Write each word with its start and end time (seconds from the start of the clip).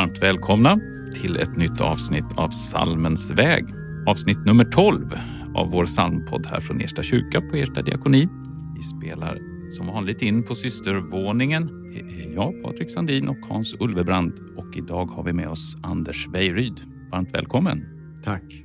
varmt 0.00 0.22
välkomna 0.22 0.80
till 1.14 1.36
ett 1.36 1.56
nytt 1.56 1.80
avsnitt 1.80 2.24
av 2.36 2.48
Salmens 2.48 3.30
väg. 3.30 3.64
Avsnitt 4.06 4.46
nummer 4.46 4.64
12 4.64 5.14
av 5.54 5.70
vår 5.70 5.84
psalmpodd 5.84 6.46
här 6.46 6.60
från 6.60 6.80
Ersta 6.80 7.02
kyrka 7.02 7.40
på 7.40 7.56
Ersta 7.56 7.82
diakoni. 7.82 8.28
Vi 8.76 8.82
spelar 8.82 9.38
som 9.70 9.86
vanligt 9.86 10.22
in 10.22 10.42
på 10.42 10.54
systervåningen. 10.54 11.90
Det 11.90 12.00
är 12.00 12.34
jag, 12.34 12.62
Patrik 12.62 12.90
Sandin 12.90 13.28
och 13.28 13.36
Hans 13.48 13.76
Ulvebrand 13.80 14.32
och 14.56 14.76
idag 14.76 15.06
har 15.06 15.22
vi 15.22 15.32
med 15.32 15.48
oss 15.48 15.76
Anders 15.82 16.28
Beijeryd. 16.28 16.80
Varmt 17.12 17.34
välkommen! 17.34 17.84
Tack. 18.24 18.64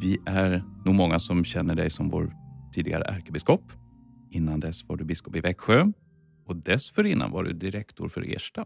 Vi 0.00 0.18
är 0.26 0.64
nog 0.84 0.94
många 0.94 1.18
som 1.18 1.44
känner 1.44 1.74
dig 1.74 1.90
som 1.90 2.10
vår 2.10 2.32
tidigare 2.74 3.04
ärkebiskop. 3.04 3.72
Innan 4.30 4.60
dess 4.60 4.88
var 4.88 4.96
du 4.96 5.04
biskop 5.04 5.36
i 5.36 5.40
Växjö 5.40 5.86
och 6.46 6.56
dessförinnan 6.56 7.30
var 7.30 7.44
du 7.44 7.52
direktor 7.52 8.08
för 8.08 8.34
Ersta. 8.34 8.64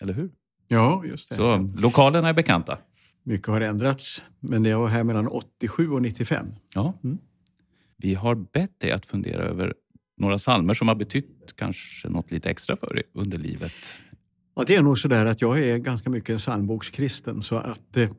Eller 0.00 0.12
hur? 0.12 0.30
Ja, 0.74 1.04
just 1.04 1.28
det. 1.28 1.34
Så 1.34 1.70
lokalerna 1.78 2.28
är 2.28 2.34
bekanta. 2.34 2.78
Mycket 3.22 3.48
har 3.48 3.60
ändrats, 3.60 4.22
men 4.40 4.64
jag 4.64 4.78
var 4.78 4.88
här 4.88 5.04
mellan 5.04 5.28
87 5.28 5.90
och 5.90 6.02
95. 6.02 6.46
Ja. 6.74 6.94
Mm. 7.04 7.18
Vi 7.96 8.14
har 8.14 8.34
bett 8.34 8.80
dig 8.80 8.92
att 8.92 9.06
fundera 9.06 9.42
över 9.42 9.74
några 10.16 10.38
salmer 10.38 10.74
som 10.74 10.88
har 10.88 10.94
betytt 10.94 11.52
kanske 11.56 12.08
något 12.08 12.30
lite 12.30 12.50
extra 12.50 12.76
för 12.76 12.94
dig 12.94 13.02
under 13.12 13.38
livet. 13.38 13.72
Ja, 14.56 14.64
det 14.66 14.76
är 14.76 14.82
nog 14.82 14.98
så 14.98 15.08
där 15.08 15.26
att 15.26 15.40
jag 15.40 15.58
är 15.58 15.78
ganska 15.78 16.10
mycket 16.10 16.30
en 16.30 16.38
psalmbokskristen 16.38 17.42
så 17.42 17.56
att 17.56 17.96
eh, 17.96 18.10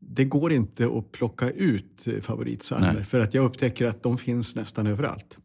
det 0.00 0.24
går 0.24 0.52
inte 0.52 0.86
att 0.86 1.12
plocka 1.12 1.50
ut 1.50 2.06
eh, 2.06 2.20
favoritsalmer 2.20 2.92
Nej. 2.92 3.04
för 3.04 3.20
att 3.20 3.34
jag 3.34 3.44
upptäcker 3.44 3.86
att 3.86 4.02
de 4.02 4.18
finns 4.18 4.54
nästan 4.54 4.86
överallt. 4.86 5.38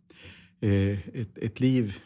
Eh, 0.61 0.99
ett, 1.21 1.37
ett 1.37 1.59
liv 1.59 1.97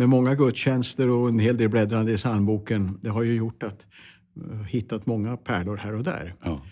med 0.00 0.08
många 0.08 0.34
gudstjänster 0.34 1.08
och 1.08 1.28
en 1.28 1.38
hel 1.38 1.56
del 1.56 1.68
bläddrande 1.68 2.12
i 2.12 2.16
psalmboken 2.16 2.98
det 3.00 3.08
har 3.08 3.22
ju 3.22 3.34
gjort 3.34 3.62
att 3.62 3.86
jag 4.34 4.56
har 4.56 4.64
hittat 4.64 5.06
många 5.06 5.36
pärlor 5.36 5.76
här 5.76 5.94
och 5.94 6.04
där. 6.04 6.34
Ja. 6.42 6.62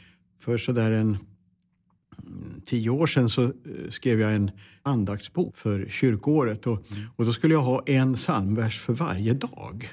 För 0.40 0.58
sådär 0.58 0.90
en 0.90 1.08
mm, 1.08 2.60
tio 2.64 2.90
år 2.90 3.06
sedan 3.06 3.28
så 3.28 3.44
eh, 3.44 3.50
skrev 3.88 4.20
jag 4.20 4.34
en 4.34 4.50
andaktsbok 4.82 5.56
för 5.56 5.86
kyrkåret. 5.88 6.66
Och, 6.66 6.84
och 7.16 7.24
då 7.24 7.32
skulle 7.32 7.54
jag 7.54 7.62
ha 7.62 7.82
en 7.86 8.14
psalmvers 8.14 8.80
för 8.80 8.92
varje 8.92 9.34
dag. 9.34 9.90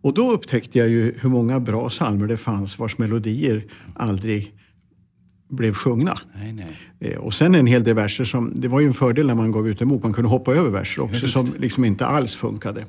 Och 0.00 0.14
då 0.14 0.32
upptäckte 0.32 0.78
jag 0.78 0.88
ju 0.88 1.18
hur 1.18 1.28
många 1.28 1.60
bra 1.60 1.88
psalmer 1.88 2.26
det 2.26 2.36
fanns 2.36 2.78
vars 2.78 2.98
melodier 2.98 3.64
aldrig 3.94 4.54
blev 5.52 5.74
sjungna. 5.74 6.18
Nej, 6.38 6.52
nej. 6.52 6.66
Eh, 7.12 7.18
Och 7.18 7.34
sen 7.34 7.54
en 7.54 7.66
hel 7.66 7.84
del 7.84 7.94
verser 7.94 8.24
som, 8.24 8.52
det 8.60 8.68
var 8.68 8.80
ju 8.80 8.86
en 8.86 8.94
fördel 8.94 9.26
när 9.26 9.34
man 9.34 9.52
gav 9.52 9.68
ut 9.68 9.80
en 9.80 9.88
bok, 9.88 10.02
man 10.02 10.12
kunde 10.12 10.30
hoppa 10.30 10.52
över 10.54 10.70
verser 10.70 11.02
också 11.02 11.22
Just 11.22 11.34
som 11.34 11.54
liksom 11.58 11.84
inte 11.84 12.06
alls 12.06 12.34
funkade. 12.34 12.84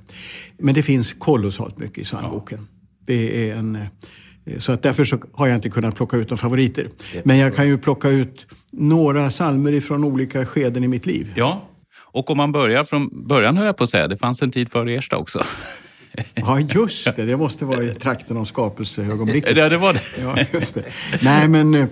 Men 0.59 0.75
det 0.75 0.83
finns 0.83 1.13
kolossalt 1.13 1.77
mycket 1.77 1.97
i 1.97 2.03
psalmboken. 2.03 2.67
Det 3.05 3.49
är 3.49 3.55
en, 3.55 3.75
eh, 3.75 4.57
så 4.57 4.71
att 4.71 4.83
därför 4.83 5.05
så 5.05 5.17
har 5.33 5.47
jag 5.47 5.55
inte 5.55 5.69
kunnat 5.69 5.95
plocka 5.95 6.17
ut 6.17 6.29
några 6.29 6.37
favoriter. 6.41 6.87
Men 7.23 7.37
jag 7.37 7.55
kan 7.55 7.67
ju 7.67 7.77
plocka 7.77 8.09
ut 8.09 8.45
några 8.71 9.29
psalmer 9.29 9.71
ifrån 9.71 10.03
olika 10.03 10.45
skeden 10.45 10.83
i 10.83 10.87
mitt 10.87 11.05
liv. 11.05 11.33
Ja, 11.35 11.69
och 12.01 12.29
om 12.29 12.37
man 12.37 12.51
börjar 12.51 12.83
från 12.83 13.27
början 13.27 13.57
höll 13.57 13.65
jag 13.65 13.77
på 13.77 13.83
att 13.83 13.89
säga, 13.89 14.07
det 14.07 14.17
fanns 14.17 14.41
en 14.41 14.51
tid 14.51 14.69
före 14.71 14.93
Ersta 14.93 15.17
också. 15.17 15.43
Ja, 16.35 16.59
just 16.59 17.15
det. 17.15 17.25
Det 17.25 17.37
måste 17.37 17.65
vara 17.65 17.83
i 17.83 17.87
trakten 17.89 18.37
av 18.37 18.43
skapelseögonblicket. 18.45 19.57
Ja, 19.57 19.69
det 19.69 19.77
var 19.77 19.93
det. 19.93 20.01
Ja, 20.21 20.37
just 20.53 20.75
det. 20.75 20.83
Nej, 21.21 21.47
men 21.47 21.73
eh, 21.73 21.85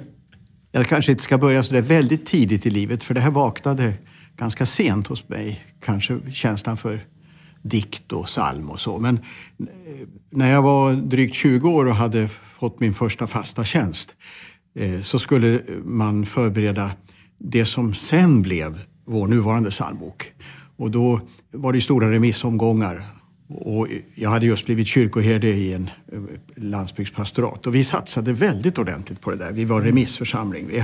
jag 0.71 0.87
kanske 0.87 1.11
inte 1.11 1.23
ska 1.23 1.37
börja 1.37 1.63
så 1.63 1.73
där 1.73 1.81
väldigt 1.81 2.25
tidigt 2.25 2.65
i 2.65 2.69
livet 2.69 3.03
för 3.03 3.13
det 3.13 3.19
här 3.19 3.31
vaknade 3.31 3.93
ganska 4.37 4.65
sent 4.65 5.07
hos 5.07 5.29
mig. 5.29 5.65
Kanske 5.85 6.31
känslan 6.31 6.77
för 6.77 7.03
dikt 7.61 8.11
och 8.11 8.25
psalm 8.25 8.69
och 8.69 8.79
så. 8.79 8.99
Men 8.99 9.17
eh, 9.17 10.07
när 10.29 10.51
jag 10.51 10.61
var 10.61 10.93
drygt 10.93 11.35
20 11.35 11.69
år 11.69 11.85
och 11.85 11.95
hade 11.95 12.27
fått 12.27 12.79
min 12.79 12.93
första 12.93 13.27
fasta 13.27 13.63
tjänst 13.63 14.13
eh, 14.75 15.01
så 15.01 15.19
skulle 15.19 15.61
man 15.83 16.25
förbereda 16.25 16.91
det 17.37 17.65
som 17.65 17.93
sen 17.93 18.41
blev 18.41 18.79
vår 19.05 19.27
nuvarande 19.27 19.69
psalmbok. 19.69 20.33
Och 20.77 20.91
då 20.91 21.21
var 21.51 21.73
det 21.73 21.81
stora 21.81 22.11
remissomgångar. 22.11 23.05
Och 23.53 23.87
jag 24.15 24.29
hade 24.29 24.45
just 24.45 24.65
blivit 24.65 24.87
kyrkoherde 24.87 25.47
i 25.47 25.73
en 25.73 25.89
eh, 26.11 26.19
landsbygdspastorat 26.55 27.67
och 27.67 27.75
vi 27.75 27.83
satsade 27.83 28.33
väldigt 28.33 28.77
ordentligt 28.77 29.21
på 29.21 29.31
det 29.31 29.37
där. 29.37 29.51
Vi 29.51 29.65
var 29.65 29.81
remissförsamling. 29.81 30.67
Vi, 30.67 30.83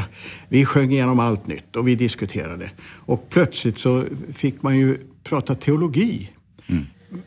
vi 0.49 0.65
sjöng 0.65 0.91
igenom 0.91 1.19
allt 1.19 1.47
nytt 1.47 1.75
och 1.75 1.87
vi 1.87 1.95
diskuterade. 1.95 2.71
Och 2.81 3.29
plötsligt 3.29 3.77
så 3.77 4.03
fick 4.33 4.61
man 4.61 4.77
ju 4.77 4.97
prata 5.23 5.55
teologi 5.55 6.29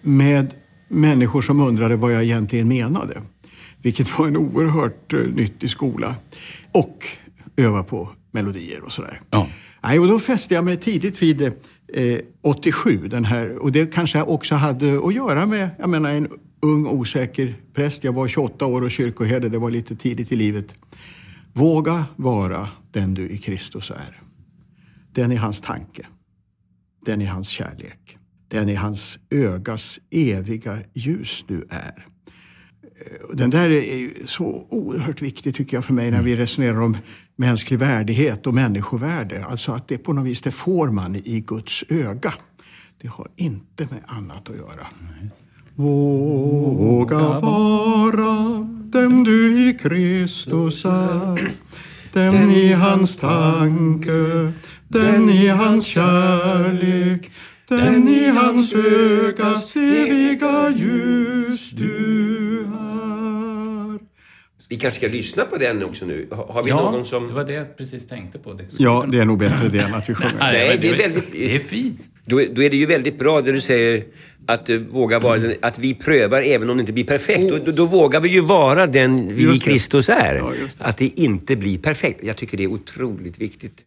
med 0.03 0.55
människor 0.89 1.43
som 1.43 1.61
undrade 1.61 1.97
vad 1.97 2.13
jag 2.13 2.25
egentligen 2.25 2.69
menade. 2.69 3.23
Vilket 3.83 4.19
var 4.19 4.27
en 4.27 4.37
oerhört 4.37 5.13
eh, 5.13 5.21
nyttig 5.21 5.71
skola. 5.71 6.15
Och 6.73 7.07
öva 7.57 7.83
på 7.83 8.09
melodier 8.31 8.81
och 8.81 8.93
sådär. 8.93 9.21
Ja. 9.31 9.49
Nej, 9.83 9.99
och 9.99 10.09
då 10.09 10.19
fäste 10.19 10.55
jag 10.55 10.65
mig 10.65 10.77
tidigt 10.77 11.23
vid 11.23 11.43
eh, 11.43 11.53
87, 12.43 13.09
den 13.09 13.25
här, 13.25 13.63
och 13.63 13.73
det 13.73 13.95
kanske 13.95 14.23
också 14.23 14.55
hade 14.55 14.99
att 15.07 15.15
göra 15.15 15.47
med, 15.47 15.71
jag 15.79 15.89
menar 15.91 16.11
en 16.11 16.29
ung 16.61 16.87
osäker 16.87 17.57
präst. 17.75 18.05
Jag 18.05 18.13
var 18.13 18.29
28 18.29 18.67
år 18.67 18.83
och 18.83 18.91
kyrkoherde, 18.91 19.49
det 19.49 19.59
var 19.59 19.71
lite 19.71 19.97
tidigt 19.97 20.33
i 20.33 20.37
livet. 20.37 20.75
Våga 21.53 22.05
vara 22.17 22.69
den 22.93 23.15
du 23.15 23.29
i 23.29 23.39
Kristus 23.39 23.91
är. 23.91 24.21
Den 25.13 25.33
är 25.33 25.37
hans 25.37 25.61
tanke. 25.61 26.07
Den 27.07 27.23
är 27.23 27.27
hans 27.27 27.49
kärlek. 27.49 28.19
Den 28.49 28.69
är 28.69 28.77
hans 28.77 29.19
ögas 29.31 30.01
eviga 30.11 30.79
ljus 30.93 31.45
du 31.49 31.67
är. 31.71 32.07
Eh, 32.83 33.37
Den 33.37 33.51
där 33.51 33.71
är 33.71 34.27
så 34.27 34.67
oerhört 34.71 35.23
viktig 35.23 35.55
tycker 35.55 35.77
jag 35.77 35.85
för 35.85 35.93
mig 35.95 36.11
när 36.11 36.23
vi 36.23 36.37
resonerar 36.37 36.81
om 36.81 36.97
mänsklig 37.41 37.79
värdighet 37.79 38.47
och 38.47 38.55
människovärde. 38.55 39.45
Alltså 39.45 39.73
att 39.73 39.89
det 39.89 39.99
på 39.99 40.13
något 40.13 40.27
vis, 40.27 40.41
det 40.41 40.51
får 40.51 40.89
man 40.89 41.17
i 41.17 41.41
Guds 41.41 41.85
öga. 41.89 42.35
Det 43.03 43.09
har 43.09 43.29
inte 43.37 43.87
med 43.91 44.03
annat 44.07 44.51
att 44.51 44.57
göra. 44.57 44.87
Våga 45.75 47.19
vara 47.19 48.67
den 48.93 49.25
du 49.25 49.69
i 49.69 49.79
Kristus 49.83 50.85
är. 50.85 51.53
Den 52.13 52.51
i 52.51 52.73
hans 52.73 53.17
tanke, 53.17 54.53
den 54.89 55.29
i 55.29 55.49
hans 55.49 55.87
kärlek. 55.87 57.31
Den 57.69 58.09
i 58.09 58.29
hans 58.29 58.77
ögas 58.77 59.77
eviga 59.77 60.71
ljus 60.71 61.71
du. 61.71 62.50
Vi 64.71 64.77
kanske 64.77 64.99
ska 64.99 65.09
lyssna 65.09 65.45
på 65.45 65.57
den 65.57 65.85
också 65.85 66.05
nu. 66.07 66.29
Har 66.31 66.63
vi 66.63 66.71
ja, 66.71 66.91
någon 66.91 67.05
som... 67.05 67.29
det 67.29 67.35
var 67.35 67.45
det 67.45 67.53
jag 67.53 67.77
precis 67.77 68.07
tänkte 68.07 68.39
på. 68.39 68.53
Det 68.53 68.65
Ja, 68.79 69.05
det 69.09 69.19
är 69.19 69.25
nog 69.25 69.39
bättre 69.39 69.69
det 69.69 69.79
än 69.79 69.95
att 69.95 70.09
vi 70.09 70.15
sjunger. 70.15 70.35
Nej, 70.39 70.69
men 70.69 70.81
det 70.81 70.89
är 70.89 70.97
väldigt- 70.97 71.33
Det 71.33 71.55
är 71.57 71.59
fint. 71.59 72.01
Då, 72.25 72.37
då 72.53 72.63
är 72.63 72.71
det 72.71 72.77
ju 72.77 72.87
väldigt 72.87 73.19
bra 73.19 73.41
det 73.41 73.53
du 73.53 73.61
säger 73.61 74.05
att 74.47 74.67
du 74.67 74.79
vågar 74.79 75.21
vara 75.21 75.39
den, 75.39 75.55
att 75.63 75.79
vi 75.79 75.95
prövar 75.95 76.43
även 76.43 76.71
om 76.71 76.77
det 76.77 76.81
inte 76.81 76.93
blir 76.93 77.05
perfekt. 77.05 77.49
Då, 77.49 77.59
då, 77.65 77.73
då 77.73 77.85
vågar 77.85 78.21
vi 78.21 78.29
ju 78.29 78.41
vara 78.41 78.87
den 78.87 79.37
vi 79.37 79.55
i. 79.57 79.59
Kristus 79.59 80.09
är. 80.09 80.35
Ja, 80.35 80.53
det. 80.79 80.85
Att 80.85 80.97
det 80.97 81.07
inte 81.21 81.57
blir 81.57 81.79
perfekt. 81.79 82.21
Jag 82.23 82.37
tycker 82.37 82.57
det 82.57 82.65
är 82.65 82.69
otroligt 82.73 83.39
viktigt. 83.39 83.85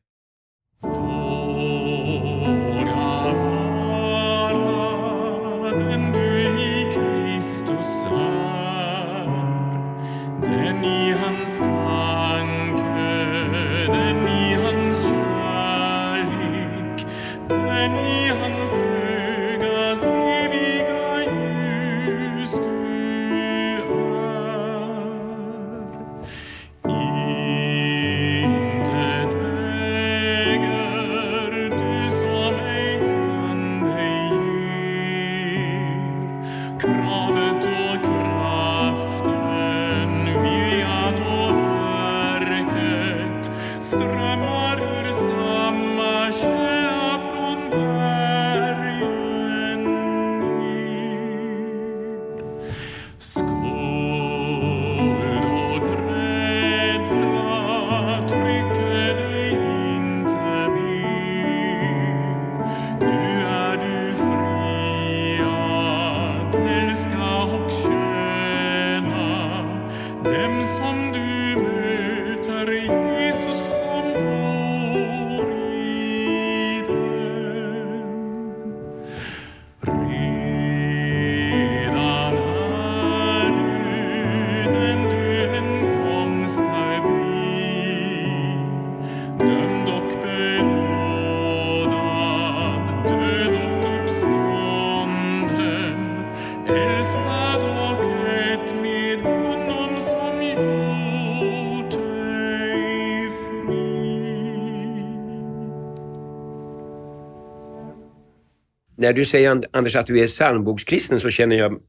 När 109.04 109.14
du 109.14 109.26
säger 109.26 109.62
Anders 109.72 109.96
att 109.96 110.08
du 110.08 110.20
är 110.20 110.28
psalmbokskristen 110.28 111.20
så 111.20 111.30
känner 111.30 111.56
jag 111.56 111.80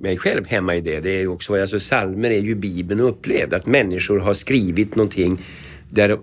mig 0.00 0.16
själv 0.16 0.46
hemma 0.46 0.76
i 0.76 0.80
det. 0.80 1.00
Det 1.00 1.10
är 1.10 1.26
också, 1.26 1.52
vad- 1.52 1.60
alltså 1.60 1.78
psalmer 1.78 2.30
är 2.30 2.40
ju 2.40 2.54
Bibeln 2.54 3.00
upplevd. 3.00 3.54
Att 3.54 3.66
människor 3.66 4.18
har 4.18 4.34
skrivit 4.34 4.96
någonting 4.96 5.38
där, 5.90 6.08
där 6.08 6.18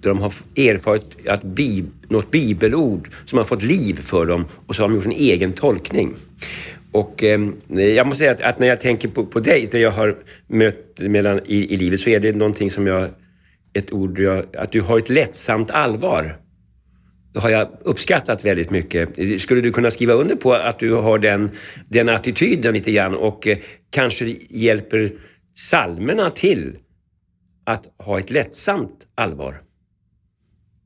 de 0.00 0.18
har 0.18 0.32
erfarit 0.56 1.28
att 1.28 1.42
bib, 1.42 1.86
något 2.08 2.30
bibelord 2.30 3.08
som 3.24 3.38
har 3.38 3.44
fått 3.44 3.62
liv 3.62 3.94
för 4.00 4.26
dem 4.26 4.44
och 4.66 4.76
så 4.76 4.82
har 4.82 4.88
de 4.88 4.94
gjort 4.94 5.04
en 5.06 5.12
egen 5.12 5.52
tolkning. 5.52 6.14
Och 6.92 7.24
eh, 7.24 7.40
jag 7.96 8.06
måste 8.06 8.18
säga 8.18 8.32
att, 8.32 8.40
att 8.40 8.58
när 8.58 8.66
jag 8.66 8.80
tänker 8.80 9.08
på, 9.08 9.26
på 9.26 9.40
dig, 9.40 9.68
det 9.72 9.78
jag 9.78 9.90
har 9.90 10.16
mött 10.46 11.00
mellan, 11.00 11.40
i, 11.46 11.74
i 11.74 11.76
livet, 11.76 12.00
så 12.00 12.10
är 12.10 12.20
det 12.20 12.32
någonting 12.36 12.70
som 12.70 12.86
jag, 12.86 13.08
ett 13.72 13.92
ord, 13.92 14.18
jag, 14.18 14.56
att 14.56 14.72
du 14.72 14.80
har 14.80 14.98
ett 14.98 15.08
lättsamt 15.08 15.70
allvar. 15.70 16.36
Har 17.34 17.50
jag 17.50 17.68
uppskattat 17.80 18.44
väldigt 18.44 18.70
mycket. 18.70 19.40
Skulle 19.40 19.60
du 19.60 19.72
kunna 19.72 19.90
skriva 19.90 20.12
under 20.12 20.36
på 20.36 20.54
att 20.54 20.78
du 20.78 20.92
har 20.92 21.18
den, 21.18 21.50
den 21.88 22.08
attityden 22.08 22.74
lite 22.74 22.92
grann 22.92 23.14
och 23.14 23.46
eh, 23.46 23.58
kanske 23.90 24.36
hjälper 24.50 25.12
salmerna 25.54 26.30
till 26.30 26.78
att 27.64 27.86
ha 27.98 28.18
ett 28.18 28.30
lättsamt 28.30 29.06
allvar? 29.14 29.62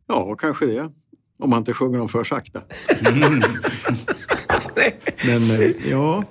Ja, 0.08 0.34
kanske 0.34 0.66
det. 0.66 0.90
Om 1.38 1.50
man 1.50 1.58
inte 1.58 1.72
sjunger 1.72 1.98
dem 1.98 2.08
för 2.08 2.24
sakta. 2.24 2.60
Men 5.26 5.50
eh, 5.50 5.90
ja, 5.90 6.24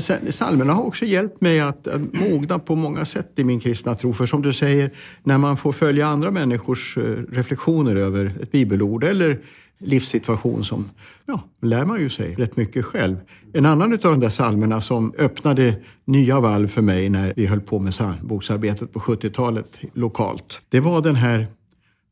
Salmerna 0.00 0.30
psalmerna 0.30 0.72
har 0.72 0.82
också 0.82 1.04
hjälpt 1.04 1.40
mig 1.40 1.60
att 1.60 1.88
mogna 2.12 2.58
på 2.58 2.74
många 2.74 3.04
sätt 3.04 3.32
i 3.36 3.44
min 3.44 3.60
kristna 3.60 3.96
tro. 3.96 4.12
För 4.12 4.26
som 4.26 4.42
du 4.42 4.52
säger, 4.52 4.90
när 5.22 5.38
man 5.38 5.56
får 5.56 5.72
följa 5.72 6.06
andra 6.06 6.30
människors 6.30 6.98
eh, 6.98 7.02
reflektioner 7.32 7.96
över 7.96 8.34
ett 8.42 8.52
bibelord 8.52 9.04
eller 9.04 9.38
livssituation 9.78 10.64
som, 10.64 10.90
ja, 11.26 11.42
lär 11.62 11.84
man 11.84 12.00
ju 12.00 12.10
sig 12.10 12.34
rätt 12.34 12.56
mycket 12.56 12.84
själv. 12.84 13.16
En 13.52 13.66
annan 13.66 13.92
av 13.92 13.98
de 13.98 14.20
där 14.20 14.30
psalmerna 14.30 14.80
som 14.80 15.12
öppnade 15.18 15.74
nya 16.04 16.40
valv 16.40 16.66
för 16.66 16.82
mig 16.82 17.08
när 17.08 17.32
vi 17.36 17.46
höll 17.46 17.60
på 17.60 17.78
med 17.78 17.92
psalmboksarbetet 17.92 18.92
på 18.92 18.98
70-talet 18.98 19.80
lokalt, 19.92 20.60
det 20.68 20.80
var 20.80 21.02
den 21.02 21.16
här 21.16 21.46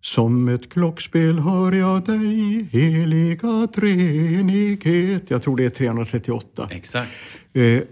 som 0.03 0.49
ett 0.49 0.73
klockspel 0.73 1.39
hör 1.39 1.73
jag 1.73 2.05
dig, 2.05 2.69
heliga 2.73 3.69
treenighet. 3.75 5.31
Jag 5.31 5.43
tror 5.43 5.57
det 5.57 5.65
är 5.65 5.71
338. 5.71 6.69
Exakt. 6.71 7.41
Eh, 7.53 7.83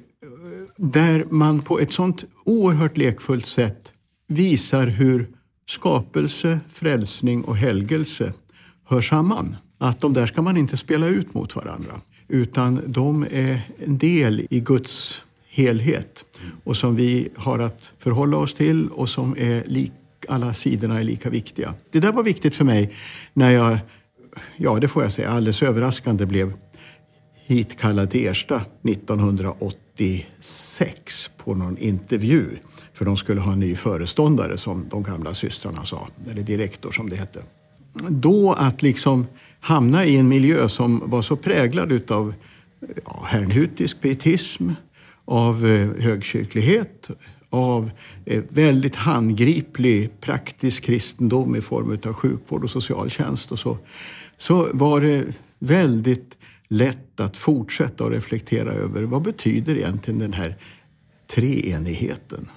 där 0.76 1.24
man 1.30 1.62
på 1.62 1.80
ett 1.80 1.92
sånt 1.92 2.24
oerhört 2.44 2.96
lekfullt 2.96 3.46
sätt 3.46 3.92
visar 4.28 4.86
hur 4.86 5.28
skapelse, 5.68 6.60
frälsning 6.70 7.44
och 7.44 7.56
helgelse 7.56 8.32
hör 8.86 9.02
samman. 9.02 9.56
Att 9.78 10.00
de 10.00 10.12
där 10.12 10.26
ska 10.26 10.42
man 10.42 10.56
inte 10.56 10.76
spela 10.76 11.06
ut 11.06 11.34
mot 11.34 11.56
varandra. 11.56 12.00
Utan 12.28 12.80
de 12.86 13.26
är 13.30 13.60
en 13.84 13.98
del 13.98 14.46
i 14.50 14.60
Guds 14.60 15.22
helhet 15.48 16.24
och 16.64 16.76
som 16.76 16.96
vi 16.96 17.28
har 17.36 17.58
att 17.58 17.92
förhålla 17.98 18.36
oss 18.36 18.54
till 18.54 18.88
och 18.88 19.08
som 19.08 19.36
är 19.38 19.64
lik, 19.66 19.92
alla 20.28 20.54
sidorna 20.54 21.00
är 21.00 21.04
lika 21.04 21.30
viktiga. 21.30 21.74
Det 21.90 22.00
där 22.00 22.12
var 22.12 22.22
viktigt 22.22 22.54
för 22.54 22.64
mig 22.64 22.92
när 23.32 23.50
jag, 23.50 23.78
ja 24.56 24.78
det 24.80 24.88
får 24.88 25.02
jag 25.02 25.12
säga, 25.12 25.30
alldeles 25.30 25.62
överraskande 25.62 26.26
blev 26.26 26.52
hitkallad 27.46 28.10
till 28.10 28.26
Ersta 28.26 28.62
1986 28.88 31.30
på 31.36 31.54
någon 31.54 31.78
intervju. 31.78 32.46
För 32.92 33.04
de 33.04 33.16
skulle 33.16 33.40
ha 33.40 33.52
en 33.52 33.60
ny 33.60 33.76
föreståndare 33.76 34.58
som 34.58 34.88
de 34.88 35.02
gamla 35.02 35.34
systrarna 35.34 35.84
sa, 35.84 36.08
eller 36.30 36.42
direktor 36.42 36.90
som 36.90 37.10
det 37.10 37.16
hette. 37.16 37.42
Då 38.08 38.52
att 38.52 38.82
liksom 38.82 39.26
hamna 39.60 40.04
i 40.04 40.16
en 40.16 40.28
miljö 40.28 40.68
som 40.68 41.02
var 41.04 41.22
så 41.22 41.36
präglad 41.36 41.92
utav 41.92 42.34
ja, 43.04 43.22
herrnhutisk 43.26 44.00
pietism, 44.00 44.70
av 45.24 45.66
eh, 45.66 46.02
högkyrklighet, 46.02 47.10
av 47.50 47.90
eh, 48.24 48.42
väldigt 48.48 48.96
handgriplig 48.96 50.20
praktisk 50.20 50.84
kristendom 50.84 51.56
i 51.56 51.60
form 51.60 51.98
av 52.06 52.12
sjukvård 52.12 52.64
och 52.64 52.70
socialtjänst 52.70 53.52
och 53.52 53.58
så, 53.58 53.78
så 54.36 54.68
var 54.72 55.00
det 55.00 55.24
väldigt 55.58 56.36
lätt 56.68 57.20
att 57.20 57.36
fortsätta 57.36 58.04
att 58.04 58.12
reflektera 58.12 58.72
över 58.72 59.02
vad 59.02 59.22
betyder 59.22 59.74
egentligen 59.74 60.18
den 60.18 60.32
här 60.32 60.56
treenigheten? 61.26 62.48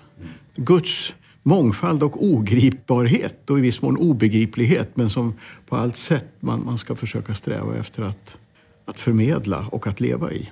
Guds 0.55 1.13
mångfald 1.43 2.03
och 2.03 2.23
ogripbarhet 2.23 3.49
och 3.49 3.59
i 3.59 3.61
viss 3.61 3.81
mån 3.81 3.97
obegriplighet 3.97 4.97
men 4.97 5.09
som 5.09 5.33
på 5.67 5.75
allt 5.75 5.97
sätt 5.97 6.27
man, 6.39 6.65
man 6.65 6.77
ska 6.77 6.95
försöka 6.95 7.33
sträva 7.33 7.75
efter 7.75 8.03
att, 8.03 8.37
att 8.85 8.99
förmedla 8.99 9.67
och 9.71 9.87
att 9.87 9.99
leva 9.99 10.31
i. 10.31 10.49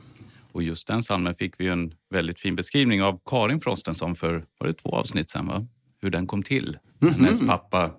Och 0.54 0.64
just 0.64 0.88
den 0.88 1.04
salmen 1.04 1.34
fick 1.34 1.54
vi 1.60 1.68
en 1.68 1.94
väldigt 2.14 2.40
fin 2.40 2.56
beskrivning 2.56 3.04
av 3.04 3.20
Karin 3.26 3.60
Frostenson 3.60 4.16
för 4.16 4.44
var 4.60 4.68
det 4.68 4.74
två 4.74 4.90
avsnitt 4.90 5.30
sen, 5.30 5.48
va? 5.48 5.68
hur 6.02 6.10
den 6.10 6.28
kom 6.28 6.44
till. 6.44 6.78
Hennes 7.02 7.48
pappa 7.48 7.92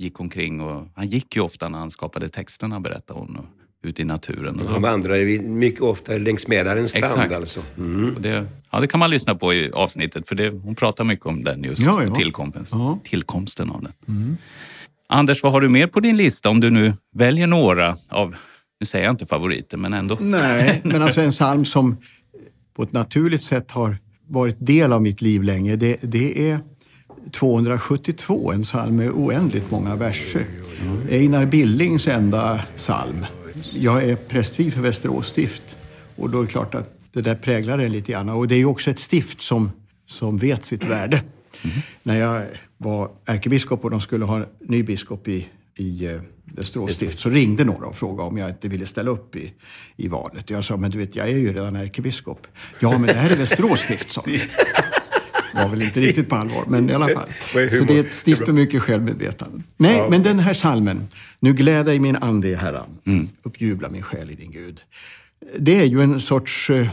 gick 0.00 0.20
omkring 0.20 0.60
och 0.60 0.88
han 0.94 1.06
gick 1.06 1.36
ju 1.36 1.42
ofta 1.42 1.68
när 1.68 1.78
han 1.78 1.90
skapade 1.90 2.28
texterna 2.28 2.80
berättade 2.80 3.20
hon. 3.20 3.36
Och, 3.36 3.44
ute 3.82 4.02
i 4.02 4.04
naturen. 4.04 4.60
Och 4.60 4.70
Han 4.70 4.82
vandrade 4.82 5.24
mycket 5.38 5.80
ofta 5.80 6.12
längs 6.18 6.48
Mälarens 6.48 6.90
strand 6.90 7.04
Exakt. 7.04 7.32
alltså. 7.34 7.60
Och 8.16 8.20
det, 8.20 8.46
ja, 8.70 8.80
det 8.80 8.86
kan 8.86 9.00
man 9.00 9.10
lyssna 9.10 9.34
på 9.34 9.54
i 9.54 9.70
avsnittet 9.72 10.28
för 10.28 10.34
det, 10.34 10.48
hon 10.48 10.74
pratar 10.74 11.04
mycket 11.04 11.26
om 11.26 11.44
den 11.44 11.64
just, 11.64 11.82
Ja, 11.82 12.02
ja. 12.02 12.14
Tillkomsten, 12.14 12.64
Ja. 12.70 12.98
tillkomsten 13.04 13.70
av 13.70 13.82
den. 13.82 14.38
Anders, 15.08 15.42
vad 15.42 15.52
har 15.52 15.60
du 15.60 15.68
mer 15.68 15.86
på 15.86 16.00
din 16.00 16.16
lista 16.16 16.48
om 16.48 16.60
du 16.60 16.70
nu 16.70 16.92
väljer 17.14 17.46
några 17.46 17.96
av, 18.08 18.36
nu 18.80 18.86
säger 18.86 19.04
jag 19.04 19.12
inte 19.12 19.26
favoriter, 19.26 19.76
men 19.76 19.94
ändå. 19.94 20.16
Nej, 20.20 20.80
men 20.84 21.02
alltså 21.02 21.20
en 21.20 21.30
psalm 21.30 21.64
som 21.64 21.96
på 22.74 22.82
ett 22.82 22.92
naturligt 22.92 23.42
sätt 23.42 23.70
har 23.70 23.98
varit 24.28 24.56
del 24.58 24.92
av 24.92 25.02
mitt 25.02 25.22
liv 25.22 25.42
länge, 25.42 25.76
det, 25.76 25.98
det 26.02 26.50
är 26.50 26.60
272, 27.32 28.52
en 28.52 28.62
psalm 28.62 28.96
med 28.96 29.10
oändligt 29.10 29.70
många 29.70 29.96
verser. 29.96 30.46
Einar 31.10 31.46
Billings 31.46 32.08
enda 32.08 32.64
psalm. 32.76 33.26
Jag 33.72 34.04
är 34.04 34.16
prästvigd 34.16 34.74
för 34.74 34.80
Västerås 34.80 35.26
stift 35.26 35.76
och 36.16 36.30
då 36.30 36.38
är 36.38 36.42
det 36.42 36.48
klart 36.48 36.74
att 36.74 36.98
det 37.12 37.22
där 37.22 37.34
präglar 37.34 37.78
en 37.78 37.92
lite 37.92 38.12
grann. 38.12 38.28
Och 38.28 38.48
det 38.48 38.54
är 38.54 38.58
ju 38.58 38.66
också 38.66 38.90
ett 38.90 38.98
stift 38.98 39.42
som, 39.42 39.70
som 40.06 40.38
vet 40.38 40.64
sitt 40.64 40.84
värde. 40.84 41.22
När 42.02 42.16
jag 42.16 42.42
var 42.76 43.10
ärkebiskop 43.26 43.84
och 43.84 43.90
de 43.90 44.00
skulle 44.00 44.24
ha 44.24 44.36
en 44.36 44.46
ny 44.60 44.82
biskop 44.82 45.28
i, 45.28 45.46
i 45.76 46.06
eh, 46.06 46.20
Västerås 46.44 46.94
stift 46.94 47.20
så 47.20 47.30
ringde 47.30 47.64
några 47.64 47.86
och 47.86 47.96
frågade 47.96 48.28
om 48.28 48.38
jag 48.38 48.50
inte 48.50 48.68
ville 48.68 48.86
ställa 48.86 49.10
upp 49.10 49.36
i, 49.36 49.52
i 49.96 50.08
valet. 50.08 50.50
Jag 50.50 50.64
sa, 50.64 50.76
men 50.76 50.90
du 50.90 50.98
vet, 50.98 51.16
jag 51.16 51.28
är 51.28 51.38
ju 51.38 51.52
redan 51.52 51.76
ärkebiskop. 51.76 52.46
Ja, 52.80 52.98
men 52.98 53.02
det 53.02 53.12
här 53.12 53.30
är 53.30 53.36
Västerås 53.36 53.80
stift, 53.80 54.12
sa 54.12 54.22
de. 54.24 54.40
var 55.54 55.68
väl 55.68 55.82
inte 55.82 56.00
riktigt 56.00 56.28
på 56.28 56.36
allvar, 56.36 56.64
men 56.68 56.90
i 56.90 56.92
alla 56.92 57.08
fall. 57.08 57.28
Så 57.70 57.84
det 57.84 57.98
är 57.98 58.00
ett 58.00 58.14
stift 58.14 58.46
med 58.46 58.54
mycket 58.54 58.82
självmedvetande. 58.82 59.62
Nej, 59.76 60.10
men 60.10 60.22
den 60.22 60.38
här 60.38 60.54
salmen, 60.54 61.08
Nu 61.40 61.52
gläder 61.52 61.92
i 61.92 62.00
min 62.00 62.16
ande 62.16 62.48
i 62.48 62.54
Herren, 62.54 63.28
uppjubla 63.42 63.90
min 63.90 64.02
själ 64.02 64.30
i 64.30 64.34
din 64.34 64.50
Gud. 64.50 64.80
Det 65.58 65.80
är 65.80 65.84
ju 65.84 66.02
en 66.02 66.20
sorts 66.20 66.70
eh, 66.70 66.88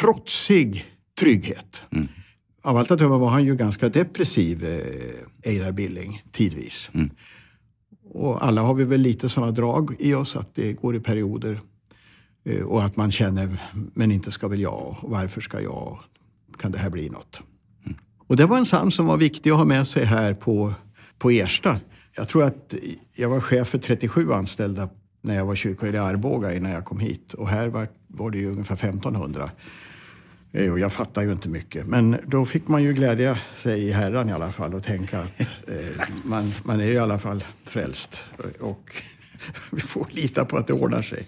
trotsig 0.00 0.84
trygghet. 1.18 1.82
Av 2.62 2.76
allt 2.76 2.90
att 2.90 2.98
döma 2.98 3.18
var 3.18 3.28
han 3.28 3.44
ju 3.44 3.56
ganska 3.56 3.88
depressiv, 3.88 4.64
eh, 4.64 5.50
Einar 5.52 5.72
Billing, 5.72 6.22
tidvis. 6.32 6.90
Och 8.10 8.44
alla 8.44 8.62
har 8.62 8.74
vi 8.74 8.84
väl 8.84 9.00
lite 9.00 9.28
sådana 9.28 9.52
drag 9.52 9.96
i 9.98 10.14
oss, 10.14 10.36
att 10.36 10.54
det 10.54 10.72
går 10.72 10.96
i 10.96 11.00
perioder. 11.00 11.60
Eh, 12.44 12.62
och 12.62 12.84
att 12.84 12.96
man 12.96 13.12
känner, 13.12 13.62
men 13.94 14.12
inte 14.12 14.30
ska 14.30 14.48
väl 14.48 14.60
jag? 14.60 14.96
Varför 15.02 15.40
ska 15.40 15.60
jag? 15.60 15.98
Kan 16.58 16.72
det 16.72 16.78
här 16.78 16.90
bli 16.90 17.10
något? 17.10 17.42
Och 18.26 18.36
det 18.36 18.46
var 18.46 18.58
en 18.58 18.64
psalm 18.64 18.90
som 18.90 19.06
var 19.06 19.16
viktig 19.16 19.50
att 19.50 19.56
ha 19.56 19.64
med 19.64 19.86
sig 19.86 20.04
här 20.04 20.34
på, 20.34 20.74
på 21.18 21.30
Ersta. 21.30 21.80
Jag 22.16 22.28
tror 22.28 22.44
att 22.44 22.74
jag 23.16 23.28
var 23.28 23.40
chef 23.40 23.68
för 23.68 23.78
37 23.78 24.32
anställda 24.32 24.88
när 25.22 25.34
jag 25.34 25.46
var 25.46 25.54
kyrkoherde 25.54 25.98
i 25.98 26.00
Arboga 26.00 26.54
innan 26.54 26.72
jag 26.72 26.84
kom 26.84 26.98
hit. 26.98 27.34
Och 27.34 27.48
här 27.48 27.68
var, 27.68 27.88
var 28.06 28.30
det 28.30 28.38
ju 28.38 28.50
ungefär 28.50 28.74
1500. 28.74 29.50
Eh, 30.52 30.72
Och 30.72 30.78
jag 30.78 30.92
fattar 30.92 31.22
ju 31.22 31.32
inte 31.32 31.48
mycket. 31.48 31.86
Men 31.86 32.16
då 32.26 32.44
fick 32.44 32.68
man 32.68 32.82
ju 32.82 32.92
glädja 32.92 33.38
sig 33.56 33.82
i 33.82 33.90
Herren 33.90 34.28
i 34.28 34.32
alla 34.32 34.52
fall 34.52 34.74
och 34.74 34.82
tänka 34.84 35.18
att 35.18 35.40
eh, 35.68 35.76
man, 36.24 36.52
man 36.64 36.80
är 36.80 36.84
ju 36.86 36.92
i 36.92 36.98
alla 36.98 37.18
fall 37.18 37.44
frälst. 37.64 38.24
Och 38.60 38.90
vi 39.72 39.80
får 39.80 40.06
lita 40.10 40.44
på 40.44 40.56
att 40.56 40.66
det 40.66 40.72
ordnar 40.72 41.02
sig. 41.02 41.26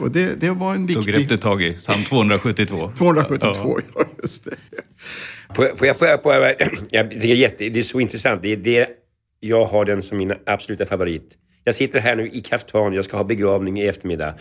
Och 0.00 0.10
det, 0.10 0.40
det 0.40 0.50
var 0.50 0.74
en 0.74 0.86
Då 0.86 1.00
viktig... 1.00 1.14
grep 1.14 1.28
du 1.28 1.36
tag 1.38 1.62
i 1.62 1.72
psalm 1.72 2.02
272. 2.02 2.92
272, 2.98 3.78
ja 3.94 4.04
just 4.22 4.44
det. 4.44 4.56
Får 5.54 5.64
jag, 5.64 5.78
får 5.78 5.86
jag, 5.86 6.22
får 6.22 6.32
jag, 6.34 6.56
det, 6.90 7.24
är 7.24 7.34
jätte, 7.34 7.68
det 7.68 7.78
är 7.78 7.82
så 7.82 8.00
intressant. 8.00 8.42
Det 8.42 8.52
är 8.52 8.56
det, 8.56 8.88
jag 9.40 9.64
har 9.64 9.84
den 9.84 10.02
som 10.02 10.18
min 10.18 10.32
absoluta 10.46 10.86
favorit. 10.86 11.38
Jag 11.64 11.74
sitter 11.74 12.00
här 12.00 12.16
nu 12.16 12.28
i 12.32 12.40
kaftan, 12.40 12.92
jag 12.92 13.04
ska 13.04 13.16
ha 13.16 13.24
begravning 13.24 13.80
i 13.80 13.86
eftermiddag. 13.86 14.34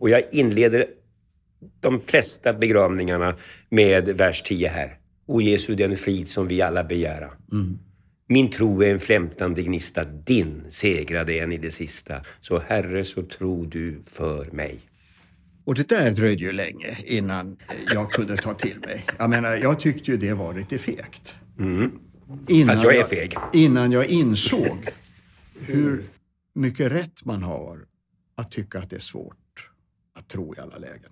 Och 0.00 0.10
jag 0.10 0.22
inleder 0.32 0.86
de 1.80 2.00
flesta 2.00 2.52
begravningarna 2.52 3.36
med 3.70 4.08
vers 4.08 4.42
10 4.42 4.68
här. 4.68 4.98
O 5.26 5.40
Jesu, 5.40 5.74
den 5.74 5.96
frid 5.96 6.28
som 6.28 6.48
vi 6.48 6.62
alla 6.62 6.84
begära. 6.84 7.30
Min 8.28 8.50
tro 8.50 8.82
är 8.82 8.90
en 8.90 9.00
flämtande 9.00 9.62
gnista, 9.62 10.04
din 10.04 10.64
segrade 10.70 11.38
än 11.38 11.52
i 11.52 11.56
det 11.56 11.70
sista. 11.70 12.20
Så 12.40 12.58
Herre, 12.58 13.04
så 13.04 13.22
tro 13.22 13.64
du 13.66 14.02
för 14.06 14.50
mig. 14.52 14.80
Och 15.64 15.74
det 15.74 15.88
där 15.88 16.10
dröjde 16.10 16.42
ju 16.44 16.52
länge 16.52 16.98
innan 17.04 17.56
jag 17.94 18.12
kunde 18.12 18.36
ta 18.36 18.54
till 18.54 18.78
mig. 18.78 19.04
Jag 19.18 19.30
menar, 19.30 19.56
jag 19.56 19.80
tyckte 19.80 20.10
ju 20.10 20.16
det 20.16 20.34
var 20.34 20.54
lite 20.54 20.78
fegt. 20.78 21.36
Innan 21.58 21.90
Mm. 22.48 22.66
Fast 22.66 22.84
jag 22.84 22.96
är 22.96 23.04
feg. 23.04 23.36
Innan 23.52 23.92
jag 23.92 24.06
insåg 24.06 24.88
hur 25.60 26.04
mycket 26.54 26.92
rätt 26.92 27.24
man 27.24 27.42
har 27.42 27.78
att 28.34 28.50
tycka 28.50 28.78
att 28.78 28.90
det 28.90 28.96
är 28.96 29.00
svårt 29.00 29.70
att 30.14 30.28
tro 30.28 30.54
i 30.54 30.58
alla 30.58 30.78
lägen. 30.78 31.10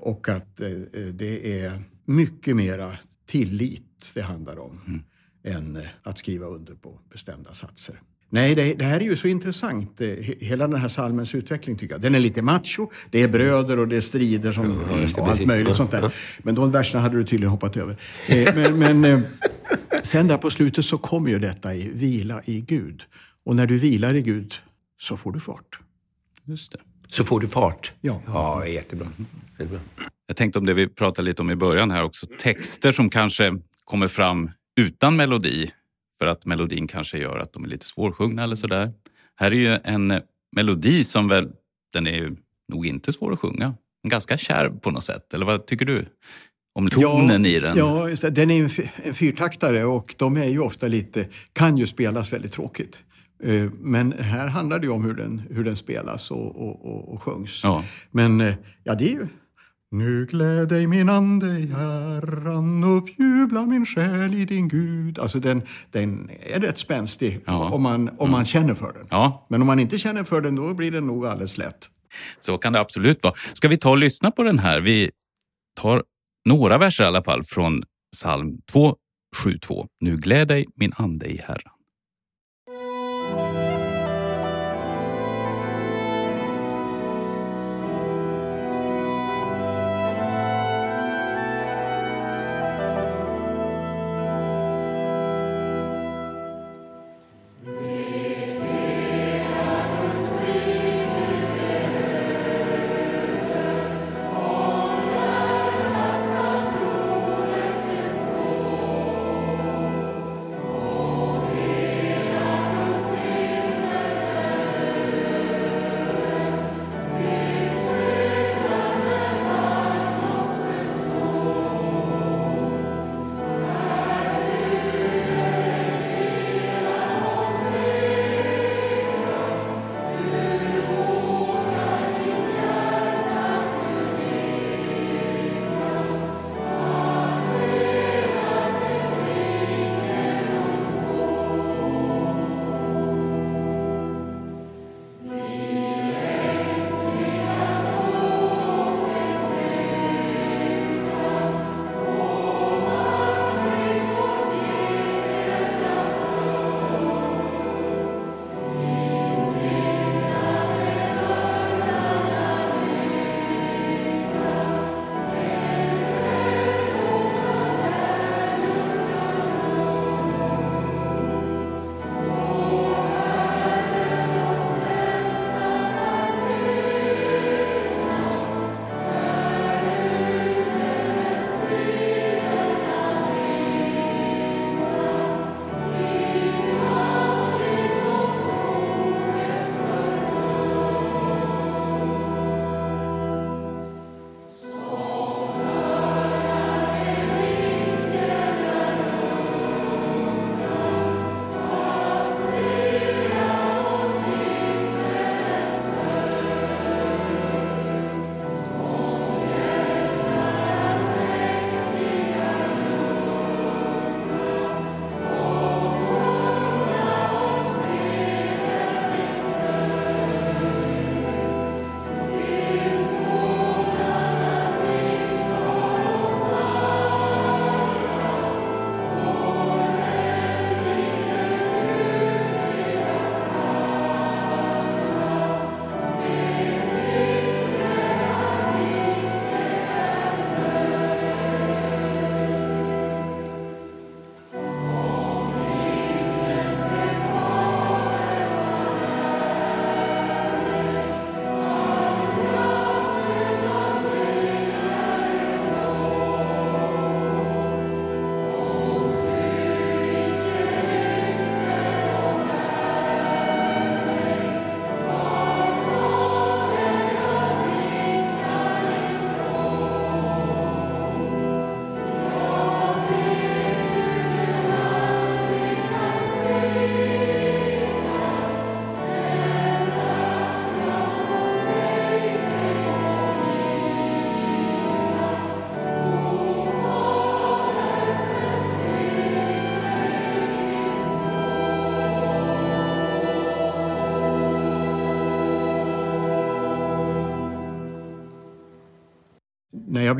Och 0.00 0.28
att 0.28 0.60
eh, 0.60 0.68
det 1.12 1.60
är 1.62 1.72
mycket 2.04 2.56
mera 2.56 2.96
tillit 3.26 4.10
det 4.14 4.22
handlar 4.22 4.58
om 4.58 5.02
än 5.44 5.76
eh, 5.76 5.82
att 6.02 6.18
skriva 6.18 6.46
under 6.46 6.74
på 6.74 6.98
bestämda 7.12 7.54
satser. 7.54 8.00
Nej, 8.32 8.54
det, 8.54 8.74
det 8.74 8.84
här 8.84 9.00
är 9.00 9.04
ju 9.04 9.16
så 9.16 9.28
intressant. 9.28 10.00
eh, 10.00 10.04
he- 10.06 10.44
Hela 10.44 10.66
den 10.66 10.80
här 10.80 10.88
salmens 10.88 11.34
utveckling 11.34 11.76
tycker 11.78 11.94
jag. 11.94 12.00
Den 12.02 12.14
är 12.14 12.18
lite 12.20 12.42
macho. 12.42 12.90
Det 13.10 13.22
är 13.22 13.28
bröder 13.28 13.78
och 13.78 13.88
det 13.88 13.96
är 13.96 14.00
strider 14.00 14.52
som, 14.52 14.64
det, 14.88 15.20
och 15.20 15.28
allt 15.28 15.46
möjligt 15.46 15.76
sånt 15.76 15.90
där. 15.90 16.14
Men 16.38 16.54
de 16.54 16.70
verserna 16.70 17.02
hade 17.02 17.16
du 17.16 17.24
tydligen 17.24 17.50
hoppat 17.50 17.76
över. 17.76 17.96
Eh, 18.28 18.54
Men, 18.54 18.78
men 18.78 19.04
eh, 19.04 19.20
sen 20.02 20.26
där 20.28 20.38
på 20.38 20.50
slutet 20.50 20.84
så 20.84 20.98
kommer 20.98 21.30
ju 21.30 21.38
detta 21.38 21.74
i 21.74 21.90
vila 21.94 22.42
i 22.44 22.60
Gud. 22.60 23.02
Och 23.44 23.56
när 23.56 23.66
du 23.66 23.78
vilar 23.78 24.14
i 24.14 24.22
Gud 24.22 24.54
så 25.00 25.16
får 25.16 25.32
du 25.32 25.40
fart. 25.40 25.78
Just 26.44 26.72
det. 26.72 26.78
Så 27.10 27.24
får 27.24 27.40
du 27.40 27.48
fart. 27.48 27.92
Ja. 28.00 28.20
Ja, 28.26 28.66
jättebra. 28.66 29.06
jättebra. 29.58 29.80
Jag 30.26 30.36
tänkte 30.36 30.58
om 30.58 30.66
det 30.66 30.74
vi 30.74 30.88
pratade 30.88 31.26
lite 31.26 31.42
om 31.42 31.50
i 31.50 31.56
början 31.56 31.90
här 31.90 32.04
också. 32.04 32.26
Texter 32.38 32.92
som 32.92 33.10
kanske 33.10 33.58
kommer 33.84 34.08
fram 34.08 34.50
utan 34.80 35.16
melodi 35.16 35.70
för 36.18 36.26
att 36.26 36.46
melodin 36.46 36.86
kanske 36.86 37.18
gör 37.18 37.38
att 37.38 37.52
de 37.52 37.64
är 37.64 37.68
lite 37.68 37.86
svårsjungna 37.86 38.44
eller 38.44 38.56
sådär. 38.56 38.92
Här 39.36 39.50
är 39.50 39.54
ju 39.54 39.78
en 39.84 40.20
melodi 40.56 41.04
som 41.04 41.28
väl, 41.28 41.48
den 41.92 42.06
är 42.06 42.14
ju 42.14 42.36
nog 42.72 42.86
inte 42.86 43.12
svår 43.12 43.32
att 43.32 43.38
sjunga. 43.40 43.74
Ganska 44.08 44.38
kärv 44.38 44.78
på 44.78 44.90
något 44.90 45.04
sätt. 45.04 45.34
Eller 45.34 45.46
vad 45.46 45.66
tycker 45.66 45.84
du? 45.84 46.06
Om 46.74 46.90
tonen 46.90 47.46
i 47.46 47.60
den? 47.60 47.78
Ja, 47.78 48.08
den 48.30 48.50
är 48.50 48.64
en, 48.64 48.88
en 49.04 49.14
fyrtaktare 49.14 49.84
och 49.84 50.14
de 50.18 50.36
är 50.36 50.48
ju 50.48 50.60
ofta 50.60 50.88
lite, 50.88 51.26
kan 51.52 51.78
ju 51.78 51.86
spelas 51.86 52.32
väldigt 52.32 52.52
tråkigt. 52.52 53.02
Eh, 53.42 53.70
Men 53.80 54.12
här 54.12 54.46
handlar 54.48 54.78
det 54.78 54.86
ju 54.86 54.92
om 54.92 55.04
hur 55.04 55.14
den, 55.14 55.42
hur 55.50 55.64
den 55.64 55.76
spelas 55.76 56.30
och, 56.30 56.56
och, 56.56 56.84
och, 56.86 57.12
och 57.14 57.22
sjungs. 57.22 57.60
Ja. 57.62 57.84
Men 58.10 58.40
eh, 58.40 58.54
ja, 58.84 58.94
det 58.94 59.04
är 59.04 59.12
ju... 59.12 59.26
Nu 59.92 60.26
gläd 60.26 60.68
dig 60.68 60.86
min 60.86 61.08
ande 61.08 61.46
i 61.46 61.66
Herran, 61.66 62.84
uppjubla 62.84 63.66
min 63.66 63.86
själ 63.86 64.34
i 64.34 64.44
din 64.44 64.68
Gud. 64.68 65.18
Alltså 65.18 65.40
den, 65.40 65.62
den 65.90 66.30
är 66.40 66.60
rätt 66.60 66.78
spänstig 66.78 67.40
Ja. 67.46 67.70
om, 67.70 67.82
man, 67.82 68.10
om 68.18 68.30
man 68.30 68.44
känner 68.44 68.74
för 68.74 68.92
den. 68.92 69.06
Ja. 69.10 69.46
Men 69.50 69.60
om 69.60 69.66
man 69.66 69.78
inte 69.80 69.98
känner 69.98 70.24
för 70.24 70.40
den, 70.40 70.54
då 70.56 70.74
blir 70.74 70.90
den 70.90 71.06
nog 71.06 71.26
alldeles 71.26 71.58
lätt. 71.58 71.90
Så 72.40 72.58
kan 72.58 72.72
det 72.72 72.80
absolut 72.80 73.22
vara. 73.22 73.34
Ska 73.52 73.68
vi 73.68 73.76
ta 73.76 73.90
och 73.90 73.98
lyssna 73.98 74.30
på 74.30 74.42
den 74.42 74.58
här? 74.58 74.80
Vi 74.80 75.10
tar 75.80 76.02
några 76.48 76.78
verser 76.78 77.04
i 77.04 77.06
alla 77.06 77.22
fall 77.22 77.42
från 77.44 77.82
psalm 78.16 78.58
272. 78.72 79.86
Nu 80.00 80.16
gläd 80.16 80.48
dig 80.48 80.66
min 80.76 80.92
ande 80.96 81.26
i 81.26 81.36
Herren. 81.44 81.70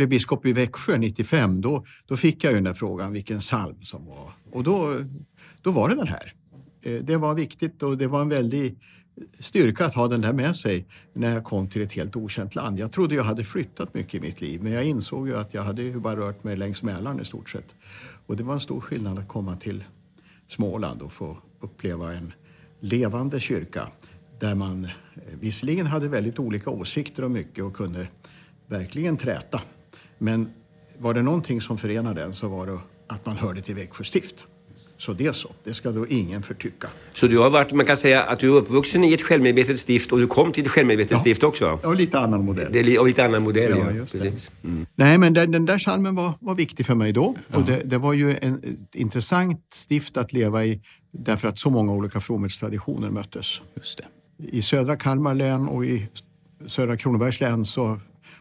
Blev 0.00 0.08
biskop 0.08 0.46
i 0.46 0.52
Växjö 0.52 0.98
95, 0.98 1.60
då, 1.60 1.84
då 2.06 2.16
fick 2.16 2.44
jag 2.44 2.50
ju 2.50 2.54
den 2.54 2.64
där 2.64 2.74
frågan 2.74 3.12
vilken 3.12 3.40
psalm 3.40 3.82
som 3.82 4.06
var. 4.06 4.32
Och 4.52 4.62
då, 4.62 4.96
då 5.62 5.70
var 5.70 5.88
det 5.88 5.94
den 5.94 6.08
här. 6.08 6.34
Eh, 6.82 7.02
det 7.02 7.16
var 7.16 7.34
viktigt 7.34 7.82
och 7.82 7.98
det 7.98 8.06
var 8.06 8.20
en 8.20 8.28
väldig 8.28 8.78
styrka 9.38 9.86
att 9.86 9.94
ha 9.94 10.08
den 10.08 10.20
där 10.20 10.32
med 10.32 10.56
sig 10.56 10.86
när 11.12 11.34
jag 11.34 11.44
kom 11.44 11.68
till 11.68 11.82
ett 11.82 11.92
helt 11.92 12.16
okänt 12.16 12.54
land. 12.54 12.78
Jag 12.78 12.92
trodde 12.92 13.14
jag 13.14 13.24
hade 13.24 13.44
flyttat 13.44 13.94
mycket 13.94 14.14
i 14.14 14.20
mitt 14.20 14.40
liv 14.40 14.62
men 14.62 14.72
jag 14.72 14.84
insåg 14.84 15.28
ju 15.28 15.36
att 15.36 15.54
jag 15.54 15.62
hade 15.62 15.82
ju 15.82 16.00
bara 16.00 16.16
rört 16.16 16.44
mig 16.44 16.56
längs 16.56 16.82
Mälaren 16.82 17.20
i 17.20 17.24
stort 17.24 17.50
sett. 17.50 17.74
Och 18.26 18.36
det 18.36 18.42
var 18.42 18.54
en 18.54 18.60
stor 18.60 18.80
skillnad 18.80 19.18
att 19.18 19.28
komma 19.28 19.56
till 19.56 19.84
Småland 20.48 21.02
och 21.02 21.12
få 21.12 21.36
uppleva 21.60 22.12
en 22.12 22.32
levande 22.80 23.40
kyrka 23.40 23.88
där 24.38 24.54
man 24.54 24.84
eh, 24.84 24.90
visserligen 25.40 25.86
hade 25.86 26.08
väldigt 26.08 26.38
olika 26.38 26.70
åsikter 26.70 27.24
om 27.24 27.32
mycket 27.32 27.64
och 27.64 27.76
kunde 27.76 28.08
verkligen 28.66 29.16
träta. 29.16 29.60
Men 30.22 30.48
var 30.98 31.14
det 31.14 31.22
någonting 31.22 31.60
som 31.60 31.78
förenade 31.78 32.20
den 32.20 32.34
så 32.34 32.48
var 32.48 32.66
det 32.66 32.78
att 33.06 33.26
man 33.26 33.36
hörde 33.36 33.62
till 33.62 33.74
Växjö 33.74 34.04
stift. 34.04 34.46
Så 34.98 35.12
det 35.12 35.26
är 35.26 35.32
så. 35.32 35.50
Det 35.64 35.74
ska 35.74 35.90
då 35.90 36.06
ingen 36.06 36.42
förtycka. 36.42 36.88
Så 37.12 37.26
du 37.26 37.38
har 37.38 37.50
varit, 37.50 37.72
man 37.72 37.86
kan 37.86 37.96
säga 37.96 38.22
att 38.22 38.38
du 38.38 38.46
är 38.46 38.52
uppvuxen 38.52 39.04
i 39.04 39.12
ett 39.12 39.22
självmedvetet 39.22 39.80
stift 39.80 40.12
och 40.12 40.18
du 40.18 40.26
kom 40.26 40.52
till 40.52 40.64
ett 40.64 40.70
självmedvetet 40.70 41.12
Ja. 41.12 41.18
stift 41.18 41.42
också? 41.42 41.78
Ja, 41.82 41.92
lite 41.92 42.18
annan 42.18 42.44
modell. 42.44 42.72
Det 42.72 42.98
av 42.98 43.06
lite 43.06 43.24
annan 43.24 43.42
modell, 43.42 43.70
Ja, 43.70 43.90
ja. 43.92 44.04
Precis. 44.12 44.50
Mm. 44.64 44.86
Nej, 44.94 45.18
men 45.18 45.32
den, 45.32 45.50
den 45.50 45.66
där 45.66 45.78
salmen 45.78 46.14
var, 46.14 46.32
var 46.40 46.54
viktig 46.54 46.86
för 46.86 46.94
mig 46.94 47.12
då. 47.12 47.34
Och 47.52 47.62
det, 47.62 47.82
det 47.84 47.98
var 47.98 48.12
ju 48.12 48.36
en, 48.40 48.54
ett 48.54 48.94
intressant 48.94 49.60
stift 49.72 50.16
att 50.16 50.32
leva 50.32 50.64
i 50.64 50.80
därför 51.12 51.48
att 51.48 51.58
så 51.58 51.70
många 51.70 51.92
olika 51.92 52.20
fromhetstraditioner 52.20 53.10
möttes. 53.10 53.60
Just 53.76 53.98
det. 53.98 54.04
I 54.52 54.62
södra 54.62 54.96
Kalmar 54.96 55.34
län 55.34 55.68
och 55.68 55.84
i 55.84 56.08
södra 56.66 56.96
Kronobergs 56.96 57.40
län 57.40 57.64
så 57.64 58.00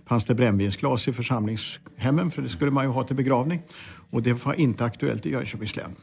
fanns 0.09 0.25
det 0.25 0.35
brännvinsglas 0.35 1.07
i 1.07 1.13
församlingshemmen 1.13 2.31
för 2.31 2.41
det 2.41 2.49
skulle 2.49 2.71
man 2.71 2.83
ju 2.83 2.89
ha 2.89 3.03
till 3.03 3.15
begravning. 3.15 3.61
Och 4.11 4.23
det 4.23 4.45
var 4.45 4.53
inte 4.53 4.85
aktuellt 4.85 5.25
i 5.25 5.31
Jönköpings 5.31 5.75
län. 5.75 5.95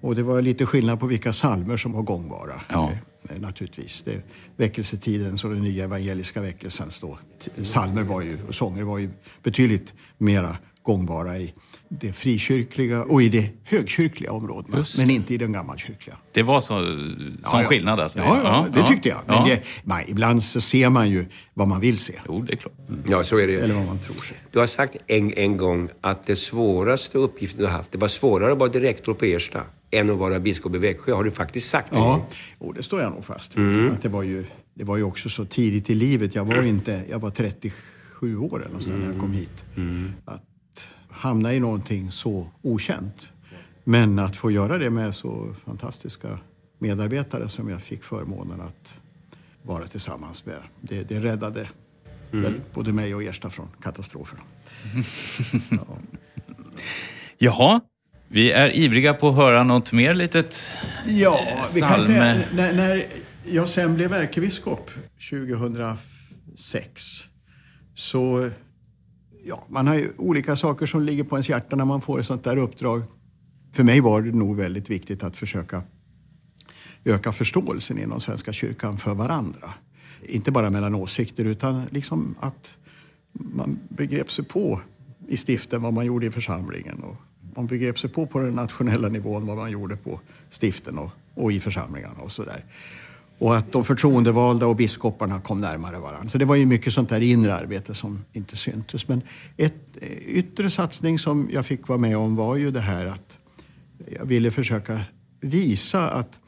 Och 0.00 0.14
det 0.14 0.22
var 0.22 0.40
lite 0.40 0.66
skillnad 0.66 1.00
på 1.00 1.06
vilka 1.06 1.32
salmer 1.32 1.76
som 1.76 1.92
var 1.92 2.02
gångbara. 2.02 2.60
Ja. 2.68 2.92
Eh, 3.28 3.40
Naturligtvis. 3.40 4.02
Det, 4.02 4.22
väckelsetidens 4.56 5.44
och 5.44 5.50
den 5.50 5.62
nya 5.62 5.84
evangeliska 5.84 6.40
väckelsens 6.40 7.00
då, 7.00 7.18
salmer 7.62 8.02
var 8.02 8.22
ju, 8.22 8.38
och 8.48 8.54
sånger 8.54 8.82
var 8.82 8.98
ju 8.98 9.10
betydligt 9.42 9.94
mera 10.18 10.56
gångbara 10.86 11.38
i 11.38 11.54
det 11.88 12.12
frikyrkliga 12.12 13.02
och 13.04 13.22
i 13.22 13.28
det 13.28 13.50
högkyrkliga 13.64 14.32
områdena. 14.32 14.78
Just 14.78 14.98
Men 14.98 15.10
inte 15.10 15.34
i 15.34 15.36
den 15.36 15.52
gammalkyrkliga. 15.52 16.16
Det 16.32 16.42
var 16.42 16.60
så, 16.60 16.66
som 16.66 17.38
Ja, 17.44 17.62
ja. 17.62 17.68
skillnad 17.68 18.00
alltså? 18.00 18.18
Ja, 18.18 18.40
ja, 18.44 18.66
det 18.82 18.88
tyckte 18.88 19.08
jag. 19.08 19.18
Men 19.26 19.36
Ja. 19.36 19.44
det, 19.44 19.62
man, 19.84 20.00
ibland 20.08 20.42
så 20.42 20.60
ser 20.60 20.90
man 20.90 21.10
ju 21.10 21.26
vad 21.54 21.68
man 21.68 21.80
vill 21.80 21.98
se. 21.98 22.14
Jo, 22.28 22.42
det 22.42 22.52
är 22.52 22.56
klart. 22.56 22.74
Ja, 23.08 23.24
så 23.24 23.38
är 23.38 23.46
det. 23.46 23.54
Eller 23.54 23.74
vad 23.74 23.86
man 23.86 23.98
tror 23.98 24.14
sig. 24.14 24.36
Du 24.52 24.58
har 24.58 24.66
sagt 24.66 24.96
en, 25.06 25.32
en 25.36 25.56
gång 25.56 25.88
att 26.00 26.26
det 26.26 26.36
svåraste 26.36 27.18
uppgiften 27.18 27.60
du 27.60 27.66
har 27.66 27.72
haft, 27.72 27.92
det 27.92 27.98
var 27.98 28.08
svårare 28.08 28.52
att 28.52 28.58
vara 28.58 28.68
direktor 28.70 29.14
på 29.14 29.24
Ersta 29.24 29.62
än 29.90 30.10
att 30.10 30.18
vara 30.18 30.40
biskop 30.40 30.74
i 30.74 30.78
Växjö. 30.78 31.12
Har 31.14 31.24
du 31.24 31.30
faktiskt 31.30 31.68
sagt 31.68 31.92
det? 31.92 31.98
Ja, 31.98 32.26
och 32.58 32.74
det 32.74 32.82
står 32.82 33.00
jag 33.00 33.12
nog 33.12 33.24
fast 33.24 33.56
vid. 33.56 33.92
Att 33.92 34.02
det, 34.02 34.08
var 34.08 34.22
ju, 34.22 34.46
det 34.74 34.84
var 34.84 34.96
ju 34.96 35.02
också 35.02 35.28
så 35.28 35.44
tidigt 35.44 35.90
i 35.90 35.94
livet. 35.94 36.34
Jag 36.34 36.44
var, 36.44 36.62
inte, 36.62 37.02
jag 37.10 37.18
var 37.18 37.30
37 37.30 38.36
år 38.38 38.66
eller 38.66 38.80
sånt 38.80 38.98
när 38.98 39.06
jag 39.06 39.18
kom 39.20 39.32
hit. 39.32 39.64
Att 40.24 40.42
hamna 41.16 41.54
i 41.54 41.60
någonting 41.60 42.10
så 42.10 42.46
okänt. 42.62 43.32
Men 43.84 44.18
att 44.18 44.36
få 44.36 44.50
göra 44.50 44.78
det 44.78 44.90
med 44.90 45.14
så 45.14 45.54
fantastiska 45.64 46.38
medarbetare 46.78 47.48
som 47.48 47.68
jag 47.68 47.82
fick 47.82 48.04
förmånen 48.04 48.60
att 48.60 48.94
vara 49.62 49.86
tillsammans 49.86 50.46
med. 50.46 50.58
Det, 50.80 51.02
det 51.02 51.20
räddade 51.20 51.68
väl 52.30 52.60
både 52.74 52.92
mig 52.92 53.14
och 53.14 53.22
Ersta 53.22 53.50
från 53.50 53.68
katastrofer. 53.82 54.38
Jaha, 57.38 57.80
vi 58.28 58.52
är 58.52 58.76
ivriga 58.76 59.14
på 59.14 59.28
att 59.28 59.34
höra 59.34 59.62
något 59.62 59.92
mer 59.92 60.14
litet. 60.14 60.76
Ja, 61.06 61.64
vi 61.74 61.80
kan 61.80 62.02
säga 62.02 62.42
när, 62.52 62.72
när 62.72 63.06
jag 63.44 63.68
sen 63.68 63.94
blev 63.94 64.12
ärkebiskop 64.12 64.90
2006 65.30 67.24
så 67.94 68.50
ja, 69.48 69.64
man 69.68 69.86
har 69.86 69.94
ju 69.94 70.12
olika 70.16 70.56
saker 70.56 70.86
som 70.86 71.02
ligger 71.02 71.24
på 71.24 71.36
ens 71.36 71.48
hjärta 71.48 71.76
när 71.76 71.84
man 71.84 72.00
får 72.00 72.20
ett 72.20 72.26
sånt 72.26 72.44
där 72.44 72.56
uppdrag. 72.56 73.02
För 73.72 73.84
mig 73.84 74.00
var 74.00 74.22
det 74.22 74.32
nog 74.32 74.56
väldigt 74.56 74.90
viktigt 74.90 75.24
att 75.24 75.36
försöka 75.36 75.82
öka 77.04 77.32
förståelsen 77.32 77.98
inom 77.98 78.20
Svenska 78.20 78.52
kyrkan 78.52 78.98
för 78.98 79.14
varandra. 79.14 79.74
Inte 80.22 80.52
bara 80.52 80.70
mellan 80.70 80.94
åsikter 80.94 81.44
utan 81.44 81.82
liksom 81.90 82.34
att 82.40 82.76
man 83.32 83.78
begrep 83.88 84.30
sig 84.30 84.44
på 84.44 84.80
i 85.28 85.36
stiften 85.36 85.82
vad 85.82 85.92
man 85.92 86.06
gjorde 86.06 86.26
i 86.26 86.30
församlingen. 86.30 87.02
Och 87.02 87.16
man 87.56 87.66
begrep 87.66 87.98
sig 87.98 88.10
på 88.10 88.26
på 88.26 88.38
den 88.38 88.54
nationella 88.54 89.08
nivån 89.08 89.46
vad 89.46 89.56
man 89.56 89.70
gjorde 89.70 89.96
på 89.96 90.20
stiften 90.50 90.98
och, 90.98 91.10
och 91.34 91.52
i 91.52 91.60
församlingarna 91.60 92.20
och 92.20 92.32
sådär. 92.32 92.64
Och 93.38 93.56
att 93.56 93.72
de 93.72 93.84
förtroendevalda 93.84 94.66
och 94.66 94.76
biskoparna 94.76 95.40
kom 95.40 95.60
närmare 95.60 95.98
varandra. 95.98 96.28
Så 96.28 96.38
det 96.38 96.44
var 96.44 96.54
ju 96.54 96.66
mycket 96.66 96.92
sånt 96.92 97.08
där 97.08 97.20
inre 97.20 97.54
arbete 97.54 97.94
som 97.94 98.24
inte 98.32 98.56
syntes. 98.56 99.08
Men 99.08 99.22
ett 99.56 99.96
eh, 100.00 100.08
yttre 100.10 100.70
satsning 100.70 101.18
som 101.18 101.48
jag 101.52 101.66
fick 101.66 101.88
vara 101.88 101.98
med 101.98 102.16
om 102.16 102.36
var 102.36 102.56
ju 102.56 102.70
det 102.70 102.80
här 102.80 103.06
att 103.06 103.38
jag 104.18 104.24
ville 104.24 104.50
försöka 104.50 105.00
visa 105.40 106.08
att 106.08 106.38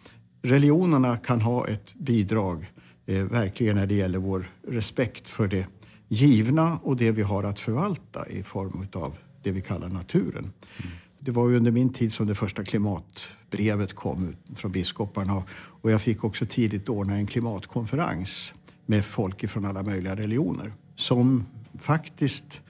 religionerna 0.42 1.16
kan 1.16 1.40
ha 1.40 1.68
ett 1.68 1.94
bidrag 1.94 2.72
eh, 3.06 3.24
verkligen 3.24 3.76
när 3.76 3.86
det 3.86 3.94
gäller 3.94 4.18
vår 4.18 4.50
respekt 4.68 5.28
för 5.28 5.48
det 5.48 5.66
givna 6.08 6.78
och 6.82 6.96
det 6.96 7.10
vi 7.10 7.22
har 7.22 7.44
att 7.44 7.60
förvalta 7.60 8.28
i 8.28 8.42
form 8.42 8.86
av 8.92 9.16
det 9.42 9.50
vi 9.50 9.60
kallar 9.60 9.88
naturen. 9.88 10.52
Mm. 10.76 10.92
Det 11.20 11.30
var 11.30 11.48
ju 11.48 11.56
under 11.56 11.70
min 11.70 11.92
tid 11.92 12.12
som 12.12 12.26
det 12.26 12.34
första 12.34 12.64
klimatbrevet 12.64 13.92
kom 13.92 14.28
ut 14.28 14.58
från 14.58 14.72
biskoparna 14.72 15.42
och 15.56 15.90
jag 15.90 16.02
fick 16.02 16.24
också 16.24 16.46
tidigt 16.46 16.88
ordna 16.88 17.14
en 17.14 17.26
klimatkonferens 17.26 18.54
med 18.86 19.04
folk 19.04 19.48
från 19.48 19.64
alla 19.64 19.82
möjliga 19.82 20.16
religioner 20.16 20.72
som 20.96 21.46
faktiskt 21.78 22.60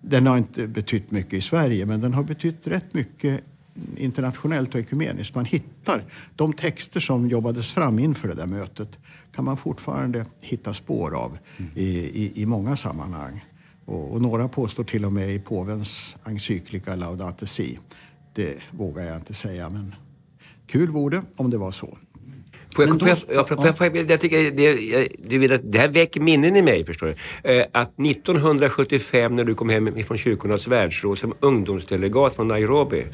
den 0.00 0.26
har 0.26 0.38
inte 0.38 0.68
betytt 0.68 1.10
mycket 1.10 1.32
i 1.32 1.40
Sverige 1.40 1.86
men 1.86 2.00
den 2.00 2.14
har 2.14 2.22
betytt 2.22 2.66
rätt 2.66 2.94
mycket 2.94 3.44
internationellt 3.96 4.74
och 4.74 4.80
ekumeniskt. 4.80 5.34
Man 5.34 5.44
hittar 5.44 6.04
de 6.36 6.52
texter 6.52 7.00
som 7.00 7.28
jobbades 7.28 7.70
fram 7.70 7.98
inför 7.98 8.28
det 8.28 8.34
där 8.34 8.46
mötet 8.46 8.98
kan 9.34 9.44
man 9.44 9.56
fortfarande 9.56 10.26
hitta 10.40 10.74
spår 10.74 11.14
av 11.16 11.38
i, 11.74 11.88
i, 12.24 12.42
i 12.42 12.46
många 12.46 12.76
sammanhang. 12.76 13.44
Och, 13.84 14.12
och 14.12 14.22
några 14.22 14.48
påstår 14.48 14.84
till 14.84 15.04
och 15.04 15.12
med 15.12 15.30
i 15.30 15.38
påvens 15.38 16.16
encyklika 16.24 16.96
Laudate 16.96 17.46
Si. 17.46 17.78
Det 18.34 18.62
vågar 18.70 19.04
jag 19.04 19.16
inte 19.16 19.34
säga 19.34 19.70
men 19.70 19.94
kul 20.66 20.90
vore 20.90 21.16
det 21.16 21.22
om 21.36 21.50
det 21.50 21.58
var 21.58 21.72
så. 21.72 21.98
Får 22.74 22.84
jag, 22.84 22.88
Men 22.88 22.98
då- 22.98 23.06
får 23.06 23.08
jag, 23.28 23.36
ja, 23.38 23.44
får, 23.44 23.56
får 23.56 23.66
jag, 23.66 23.76
får 23.78 23.86
jag, 23.86 24.10
jag 24.10 24.20
tycker 24.20 24.50
det, 24.50 24.62
jag- 24.62 25.08
du 25.28 25.38
vet 25.38 25.50
att 25.50 25.60
det 25.72 25.78
här 25.78 25.88
väcker 25.88 26.20
minnen 26.20 26.56
i 26.56 26.62
mig, 26.62 26.84
förstår 26.84 27.06
du. 27.42 27.50
Eh, 27.50 27.64
att 27.72 27.98
1975 27.98 29.36
när 29.36 29.44
du 29.44 29.54
kom 29.54 29.68
hem 29.68 29.90
från 30.06 30.18
Kyrkornas 30.18 30.66
världsråd 30.66 31.18
som 31.18 31.34
ungdomsdelegat 31.40 32.36
från 32.36 32.48
Nairobi. 32.48 33.04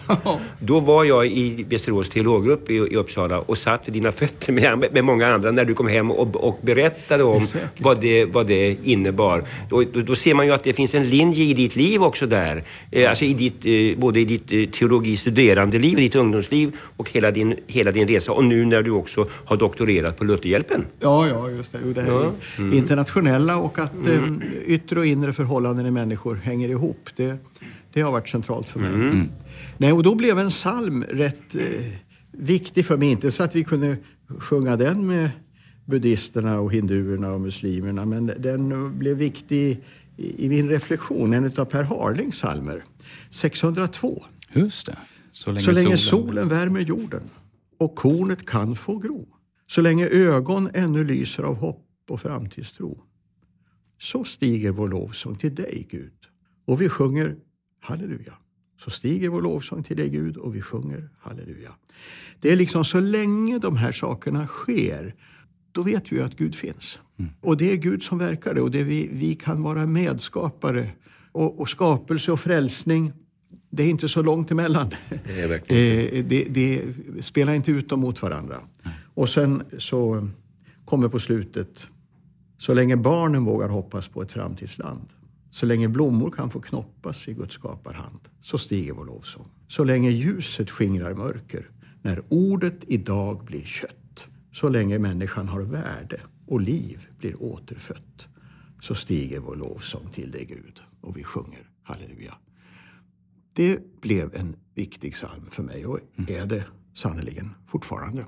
då 0.59 0.81
var 0.81 1.05
jag 1.05 1.27
i 1.27 1.65
Västerås 1.69 2.09
teologgrupp 2.09 2.71
i, 2.71 2.75
i 2.75 2.97
Uppsala 2.97 3.39
och 3.41 3.59
satt 3.59 3.87
vid 3.89 3.93
dina 3.95 4.13
fötter 4.13 4.53
med, 4.53 4.85
med 4.93 5.05
många 5.05 5.27
andra 5.35 5.51
när 5.51 5.65
du 5.65 5.75
kom 5.75 5.89
hem 5.89 6.11
och, 6.11 6.37
och 6.37 6.59
berättade 6.63 7.25
om 7.25 7.41
Säkert. 7.41 7.69
vad 7.79 8.01
det, 8.01 8.25
vad 8.25 8.47
det 8.47 8.77
innebar. 8.85 9.45
Då, 9.71 9.85
då, 9.93 10.01
då 10.01 10.15
ser 10.15 10.35
man 10.35 10.47
ju 10.47 10.53
att 10.53 10.65
det 10.65 10.73
finns 10.73 10.95
en 10.95 11.09
linje 11.11 11.45
i 11.45 11.55
ditt 11.55 11.77
liv 11.77 12.03
också 12.03 12.27
där. 12.27 12.63
Eh, 12.93 13.09
alltså 13.11 13.25
i 13.25 13.35
ditt, 13.35 13.65
eh, 13.65 14.01
både 14.01 14.21
i 14.21 14.25
ditt 14.25 14.53
eh, 14.53 14.65
teologistuderandeliv, 14.67 15.99
i 15.99 16.03
ditt 16.03 16.15
ungdomsliv 16.15 16.77
och 16.97 17.11
hela 17.11 17.31
din, 17.31 17.57
hela 17.67 17.91
din 17.91 18.09
resa. 18.09 18.33
Och 18.33 18.45
nu 18.45 18.65
när 18.65 18.83
du 18.83 18.91
också 18.91 19.27
har 19.51 19.57
doktorerat 19.57 20.17
på 20.19 20.25
Lutherhjälpen. 20.25 20.87
Ja, 21.01 21.29
ja, 21.29 21.51
just 21.51 21.73
det. 21.73 21.79
Det 21.95 22.03
här 22.03 22.11
Ja. 22.13 22.33
är 22.59 22.75
internationella 22.75 23.57
och 23.57 23.79
att 23.79 24.07
eh, 24.09 24.25
yttre 24.67 24.99
och 24.99 25.07
inre 25.07 25.33
förhållanden 25.33 25.87
i 25.87 25.91
människor 25.91 26.35
hänger 26.35 26.69
ihop. 26.69 27.09
Det, 27.17 27.37
det 27.93 28.01
har 28.01 28.13
varit 28.13 28.29
centralt 28.29 28.69
för 28.69 28.81
mig. 28.81 29.29
Nej, 29.79 29.93
och 29.93 30.03
då 30.03 30.15
blev 30.15 30.39
en 30.39 30.49
psalm 30.51 31.05
rätt 31.05 31.55
eh, 31.55 31.63
viktig 32.33 32.87
för 32.87 32.97
mig. 32.97 33.11
Inte 33.11 33.31
så 33.33 33.43
att 33.43 33.55
vi 33.57 33.65
kunde 33.65 33.97
sjunga 34.39 34.77
den 34.77 35.07
med 35.07 35.31
buddisterna 35.85 36.61
och 36.61 36.73
hinduerna 36.73 37.33
och 37.33 37.41
muslimerna. 37.41 38.05
Men 38.05 38.27
den 38.39 38.99
blev 38.99 39.17
viktig 39.17 39.81
i, 40.17 40.45
i 40.47 40.49
min 40.49 40.69
reflektion. 40.69 41.33
En 41.35 41.53
av 41.57 41.65
Per 41.65 41.83
Harlings 41.83 42.35
psalmer. 42.41 42.85
602. 43.31 44.25
Just 44.53 44.87
det. 44.87 44.97
Så 45.33 45.51
länge, 45.53 45.65
Så 45.65 45.73
länge 45.73 45.97
solen... 45.97 46.27
solen 46.27 46.49
värmer 46.49 46.81
jorden 46.81 47.23
och 47.79 47.95
kornet 47.95 48.47
kan 48.47 48.77
få 48.77 48.99
gro. 48.99 49.27
Så 49.71 49.81
länge 49.81 50.09
ögon 50.09 50.71
ännu 50.75 51.05
lyser 51.05 51.43
av 51.43 51.57
hopp 51.57 51.87
och 52.09 52.21
framtidstro. 52.21 53.03
Så 53.99 54.25
stiger 54.25 54.71
vår 54.71 54.89
lovsång 54.89 55.37
till 55.37 55.55
dig, 55.55 55.87
Gud. 55.91 56.13
Och 56.65 56.81
vi 56.81 56.89
sjunger 56.89 57.37
halleluja. 57.81 58.35
Så 58.81 58.91
stiger 58.91 59.29
vår 59.29 59.43
lovsång 59.43 59.83
till 59.83 59.97
dig, 59.97 60.09
Gud, 60.09 60.37
och 60.37 60.55
vi 60.55 60.61
sjunger 60.61 61.11
halleluja. 61.19 61.71
Det 62.41 62.53
är 62.53 62.57
liksom 62.57 62.85
så 62.85 63.01
länge 63.01 63.59
de 63.59 63.77
här 63.77 63.93
sakerna 63.93 64.47
sker, 64.47 65.15
då 65.73 65.83
vet 65.83 66.13
vi 66.13 66.17
ju 66.17 66.23
att 66.23 66.37
Gud 66.37 66.55
finns. 66.55 66.99
Och 67.41 67.57
det 67.57 67.73
är 67.73 67.77
Gud 67.77 68.03
som 68.03 68.19
verkar 68.19 68.55
det 68.55 68.61
och 68.61 68.71
det 68.71 68.85
vi, 68.85 69.09
vi 69.13 69.35
kan 69.35 69.63
vara 69.63 69.87
medskapare 69.87 70.91
Och, 71.33 71.61
och 71.61 71.69
skapelse 71.69 72.33
och 72.33 72.41
frälsning, 72.41 73.13
det 73.71 73.83
är 73.83 73.91
inte 73.91 74.09
så 74.09 74.23
långt 74.23 74.51
emellan. 74.51 74.91
Det 75.27 75.41
Eh, 75.69 76.25
det, 76.25 76.45
det 76.51 76.83
spelar 77.21 77.55
inte 77.55 77.71
ut 77.71 77.89
dem 77.89 78.01
mot 78.01 78.23
varandra. 78.23 78.61
Och 79.15 79.29
sen 79.29 79.63
så 79.79 80.29
kommer 80.85 81.09
på 81.09 81.19
slutet, 81.19 81.89
så 82.59 82.75
länge 82.75 82.97
barnen 82.97 83.45
vågar 83.45 83.69
hoppas 83.69 84.09
på 84.09 84.23
ett 84.23 84.33
framtidsland, 84.33 85.09
så 85.51 85.67
länge 85.67 85.89
blommor 85.89 86.31
kan 86.31 86.51
få 86.51 86.61
knoppas 86.61 87.29
i 87.29 87.35
Guds 87.35 87.55
skaparhand, 87.55 88.21
så 88.43 88.59
stiger 88.59 88.93
vår 88.93 89.05
lovsång. 89.05 89.49
Så 89.69 89.85
länge 89.85 90.11
ljuset 90.11 90.71
skingrar 90.71 91.15
mörker, 91.15 91.71
när 92.03 92.23
ordet 92.29 92.85
idag 92.87 93.45
blir 93.45 93.65
kött, 93.65 94.27
så 94.53 94.69
länge 94.69 94.99
människan 94.99 95.49
har 95.49 95.61
värde 95.61 96.21
och 96.47 96.61
liv 96.61 97.09
blir 97.19 97.43
återfött, 97.43 98.27
så 98.81 98.95
stiger 98.95 99.41
vår 99.41 99.57
lovsång 99.57 100.09
till 100.13 100.31
dig 100.31 100.45
Gud 100.45 100.81
och 101.01 101.17
vi 101.17 101.25
sjunger 101.25 101.71
halleluja. 101.83 102.35
Det 103.55 104.01
blev 104.01 104.35
en 104.35 104.57
viktig 104.75 105.13
psalm 105.13 105.47
för 105.51 105.63
mig 105.63 105.87
och 105.87 105.99
är 106.29 106.47
det 106.47 106.65
sannerligen 106.95 107.51
fortfarande. 107.67 108.27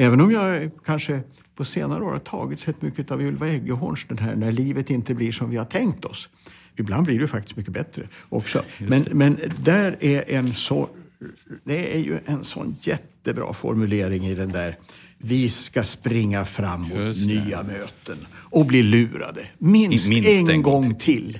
Även 0.00 0.20
om 0.20 0.30
jag 0.32 0.70
kanske 0.84 1.22
på 1.56 1.64
senare 1.64 2.04
år 2.04 2.10
har 2.10 2.18
tagit 2.18 2.60
sett 2.60 2.82
mycket 2.82 3.10
av 3.10 3.22
Ylva 3.22 3.48
Eggehorns, 3.48 4.06
den 4.08 4.18
här 4.18 4.36
När 4.36 4.52
livet 4.52 4.90
inte 4.90 5.14
blir 5.14 5.32
som 5.32 5.50
vi 5.50 5.56
har 5.56 5.64
tänkt 5.64 6.04
oss. 6.04 6.28
Ibland 6.76 7.04
blir 7.04 7.20
det 7.20 7.28
faktiskt 7.28 7.56
mycket 7.56 7.72
bättre 7.72 8.02
också. 8.28 8.64
Men, 8.78 9.04
men 9.12 9.38
där 9.64 9.96
är 10.00 10.24
en 10.28 10.54
så, 10.54 10.88
det 11.64 11.96
är 11.96 12.00
ju 12.00 12.18
en 12.24 12.44
sån 12.44 12.76
jättebra 12.80 13.52
formulering 13.52 14.26
i 14.26 14.34
den 14.34 14.52
där 14.52 14.76
vi 15.18 15.48
ska 15.48 15.84
springa 15.84 16.44
fram 16.44 16.82
mot 16.82 17.16
nya 17.28 17.62
möten 17.62 18.16
och 18.32 18.66
bli 18.66 18.82
lurade. 18.82 19.46
Minst, 19.58 20.08
Minst 20.08 20.50
en, 20.50 20.62
gång 20.62 20.94
till. 20.94 21.38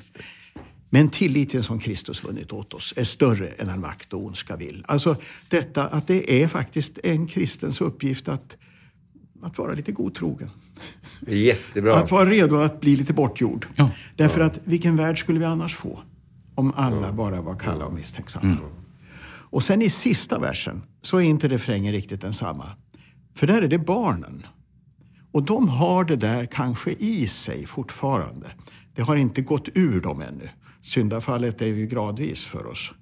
Men 0.90 1.09
tilliten 1.09 1.62
som 1.62 1.79
Kristus 1.79 2.24
vunnit 2.24 2.53
åt 2.53 2.74
oss 2.74 2.94
är 2.96 3.05
större 3.05 3.48
än 3.48 3.70
all 3.70 3.79
makt 3.79 4.12
och 4.12 4.24
ondska 4.24 4.57
vill. 4.57 4.85
Alltså 4.88 5.16
detta 5.48 5.87
att 5.87 6.07
det 6.07 6.42
är 6.42 6.48
faktiskt 6.48 6.98
en 7.05 7.26
kristens 7.26 7.81
uppgift 7.81 8.29
att, 8.29 8.57
att 9.42 9.59
vara 9.59 9.72
lite 9.72 9.92
godtrogen. 9.92 10.50
Jättebra. 11.26 11.96
Att 11.96 12.11
vara 12.11 12.31
redo 12.31 12.57
att 12.57 12.81
bli 12.81 12.96
lite 12.96 13.12
bortgjord. 13.12 13.66
Ja. 13.76 13.90
Därför 14.16 14.40
att 14.40 14.61
vilken 14.64 14.96
värld 14.96 15.18
skulle 15.18 15.38
vi 15.38 15.44
annars 15.44 15.76
få? 15.76 16.00
Om 16.55 16.72
alla 16.76 17.12
bara 17.12 17.40
var 17.40 17.59
kalla 17.59 17.85
och 17.85 17.92
misstänksamma. 17.92 18.57
Och 19.50 19.62
sen 19.62 19.83
i 19.83 19.90
sista 19.90 20.38
versen 20.38 20.83
så 21.03 21.16
är 21.16 21.22
inte 21.22 21.48
refrängen 21.48 21.92
riktigt 21.92 22.20
densamma. 22.20 22.66
För 23.35 23.46
där 23.46 23.62
är 23.62 23.68
det 23.68 23.79
barnen. 23.79 24.46
Och 25.33 25.42
de 25.42 25.68
har 25.68 26.05
det 26.05 26.16
där 26.16 26.46
kanske 26.46 26.90
i 26.90 27.26
sig 27.26 27.66
fortfarande. 27.66 28.46
Det 28.94 29.03
har 29.03 29.16
inte 29.16 29.42
gått 29.42 29.68
ur 29.74 30.00
dem 30.00 30.20
ännu. 30.20 30.48
Syndafallet 30.81 31.62
är 31.62 31.66
ju 31.66 31.87
gradvis 31.87 32.45
för 32.45 32.66
oss. 32.66 32.93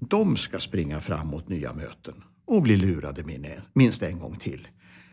De 0.00 0.36
ska 0.36 0.58
springa 0.58 1.00
fram 1.00 1.26
mot 1.26 1.48
nya 1.48 1.72
möten 1.72 2.14
och 2.46 2.62
bli 2.62 2.76
lurade 2.76 3.24
min- 3.24 3.46
minst 3.72 4.02
en 4.02 4.18
gång 4.18 4.36
till. 4.36 4.68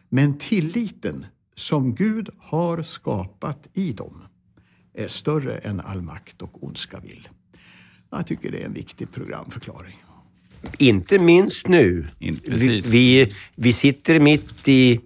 Men 0.09 0.37
tilliten 0.37 1.25
som 1.55 1.95
Gud 1.95 2.29
har 2.37 2.83
skapat 2.83 3.67
i 3.73 3.93
dem 3.93 4.23
är 4.93 5.07
större 5.07 5.57
än 5.57 5.79
all 5.79 6.01
makt 6.01 6.41
och 6.41 6.63
ondska 6.63 6.99
vill. 6.99 7.27
Jag 8.11 8.27
tycker 8.27 8.51
det 8.51 8.61
är 8.61 8.65
en 8.65 8.73
viktig 8.73 9.11
programförklaring. 9.11 9.95
Inte 10.79 11.19
minst 11.19 11.67
nu. 11.67 12.07
In- 12.19 12.39
vi, 12.45 12.81
vi, 12.81 13.31
vi 13.55 13.73
sitter 13.73 14.19
mitt 14.19 14.67
i, 14.67 14.99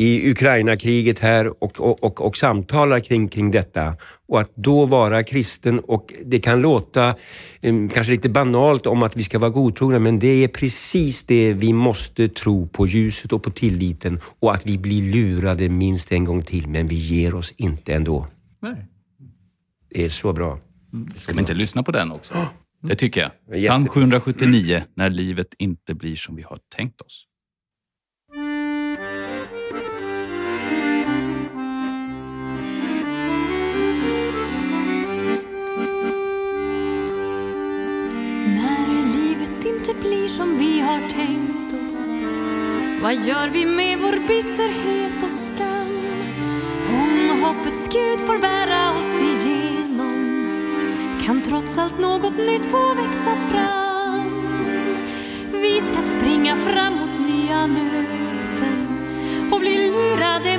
i 0.00 0.30
Ukraina-kriget 0.30 1.18
här 1.18 1.62
och, 1.64 1.80
och, 1.80 2.04
och, 2.04 2.20
och 2.20 2.36
samtalar 2.36 3.00
kring, 3.00 3.28
kring 3.28 3.50
detta. 3.50 3.96
Och 4.28 4.40
att 4.40 4.56
då 4.56 4.86
vara 4.86 5.22
kristen 5.22 5.78
och 5.78 6.14
det 6.24 6.38
kan 6.38 6.60
låta 6.60 7.08
eh, 7.60 7.74
kanske 7.94 8.12
lite 8.12 8.28
banalt 8.28 8.86
om 8.86 9.02
att 9.02 9.16
vi 9.16 9.22
ska 9.22 9.38
vara 9.38 9.50
godtrogna 9.50 9.98
men 9.98 10.18
det 10.18 10.44
är 10.44 10.48
precis 10.48 11.24
det 11.24 11.52
vi 11.52 11.72
måste 11.72 12.28
tro 12.28 12.68
på 12.68 12.86
ljuset 12.86 13.32
och 13.32 13.42
på 13.42 13.50
tilliten 13.50 14.20
och 14.40 14.54
att 14.54 14.66
vi 14.66 14.78
blir 14.78 15.12
lurade 15.12 15.68
minst 15.68 16.12
en 16.12 16.24
gång 16.24 16.42
till 16.42 16.68
men 16.68 16.88
vi 16.88 16.96
ger 16.96 17.34
oss 17.34 17.54
inte 17.56 17.94
ändå. 17.94 18.26
Nej. 18.62 18.86
Det 19.90 20.04
är 20.04 20.08
så 20.08 20.32
bra. 20.32 20.58
Ska 21.16 21.32
vi 21.32 21.40
inte 21.40 21.54
lyssna 21.54 21.82
på 21.82 21.92
den 21.92 22.12
också? 22.12 22.34
Det 22.82 22.94
tycker 22.94 23.20
jag. 23.20 23.58
Psalm 23.58 23.88
779, 23.88 24.82
När 24.94 25.10
livet 25.10 25.54
inte 25.58 25.94
blir 25.94 26.16
som 26.16 26.36
vi 26.36 26.42
har 26.42 26.58
tänkt 26.76 27.00
oss. 27.00 27.26
Vad 43.02 43.14
gör 43.14 43.48
vi 43.48 43.66
med 43.66 43.98
vår 43.98 44.12
bitterhet 44.28 45.22
och 45.22 45.32
skam? 45.32 45.88
Om 46.88 47.42
hoppets 47.42 47.88
Gud 47.92 48.20
får 48.26 48.38
bära 48.38 48.98
oss 48.98 49.22
igenom 49.22 50.24
Kan 51.26 51.42
trots 51.42 51.78
allt 51.78 51.98
något 51.98 52.36
nytt 52.36 52.66
få 52.66 52.94
växa 52.94 53.36
fram 53.50 54.46
Vi 55.52 55.80
ska 55.80 56.02
springa 56.02 56.56
fram 56.56 56.94
mot 56.94 57.28
nya 57.28 57.66
möten 57.66 58.88
och 59.52 59.60
bli 59.60 59.90
lurade 59.90 60.49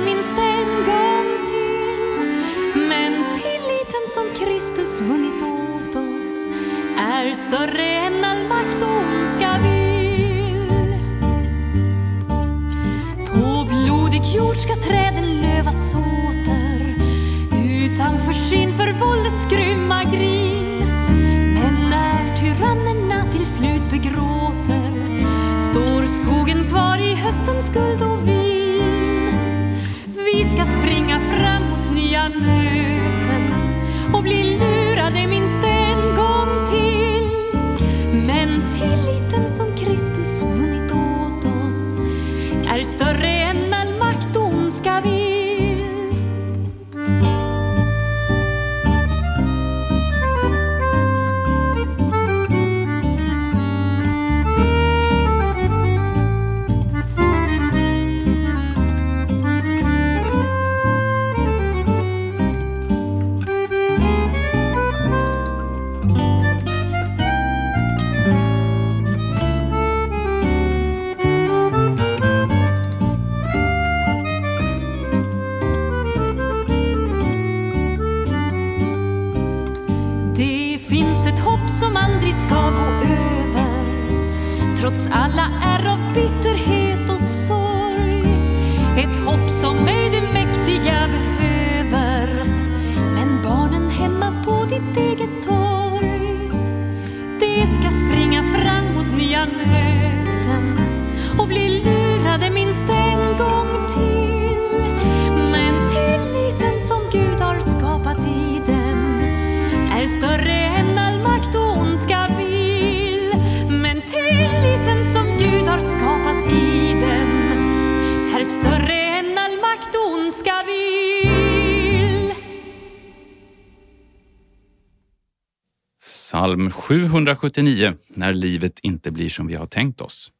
779, 126.72 127.94
När 128.08 128.32
livet 128.32 128.78
inte 128.78 129.10
blir 129.10 129.28
som 129.28 129.46
vi 129.46 129.54
har 129.54 129.66
tänkt 129.66 130.00
oss. 130.00 130.32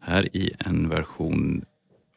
Här 0.00 0.36
i 0.36 0.52
en 0.58 0.88
version 0.88 1.64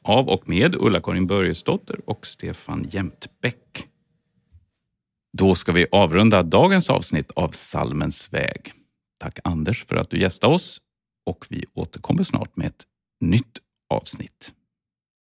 av 0.04 0.30
och 0.30 0.50
med 0.50 0.76
Ulla-Karin 0.76 1.28
Börjesdotter 1.28 2.10
och 2.10 2.26
Stefan 2.26 2.86
Jämtbäck. 2.90 3.88
Då 5.38 5.56
ska 5.56 5.72
vi 5.72 5.88
avrunda 5.92 6.44
dagens 6.44 6.90
avsnitt 6.90 7.32
av 7.32 7.50
Salmens 7.52 8.34
väg. 8.34 8.74
Tack 9.20 9.40
Anders 9.44 9.86
för 9.86 9.96
att 9.96 10.10
du 10.10 10.20
gästade 10.20 10.54
oss 10.54 10.82
och 11.26 11.46
vi 11.50 11.66
återkommer 11.74 12.24
snart 12.24 12.58
med 12.58 12.68
ett 12.68 12.84
nytt 13.22 13.60
avsnitt. 13.90 14.54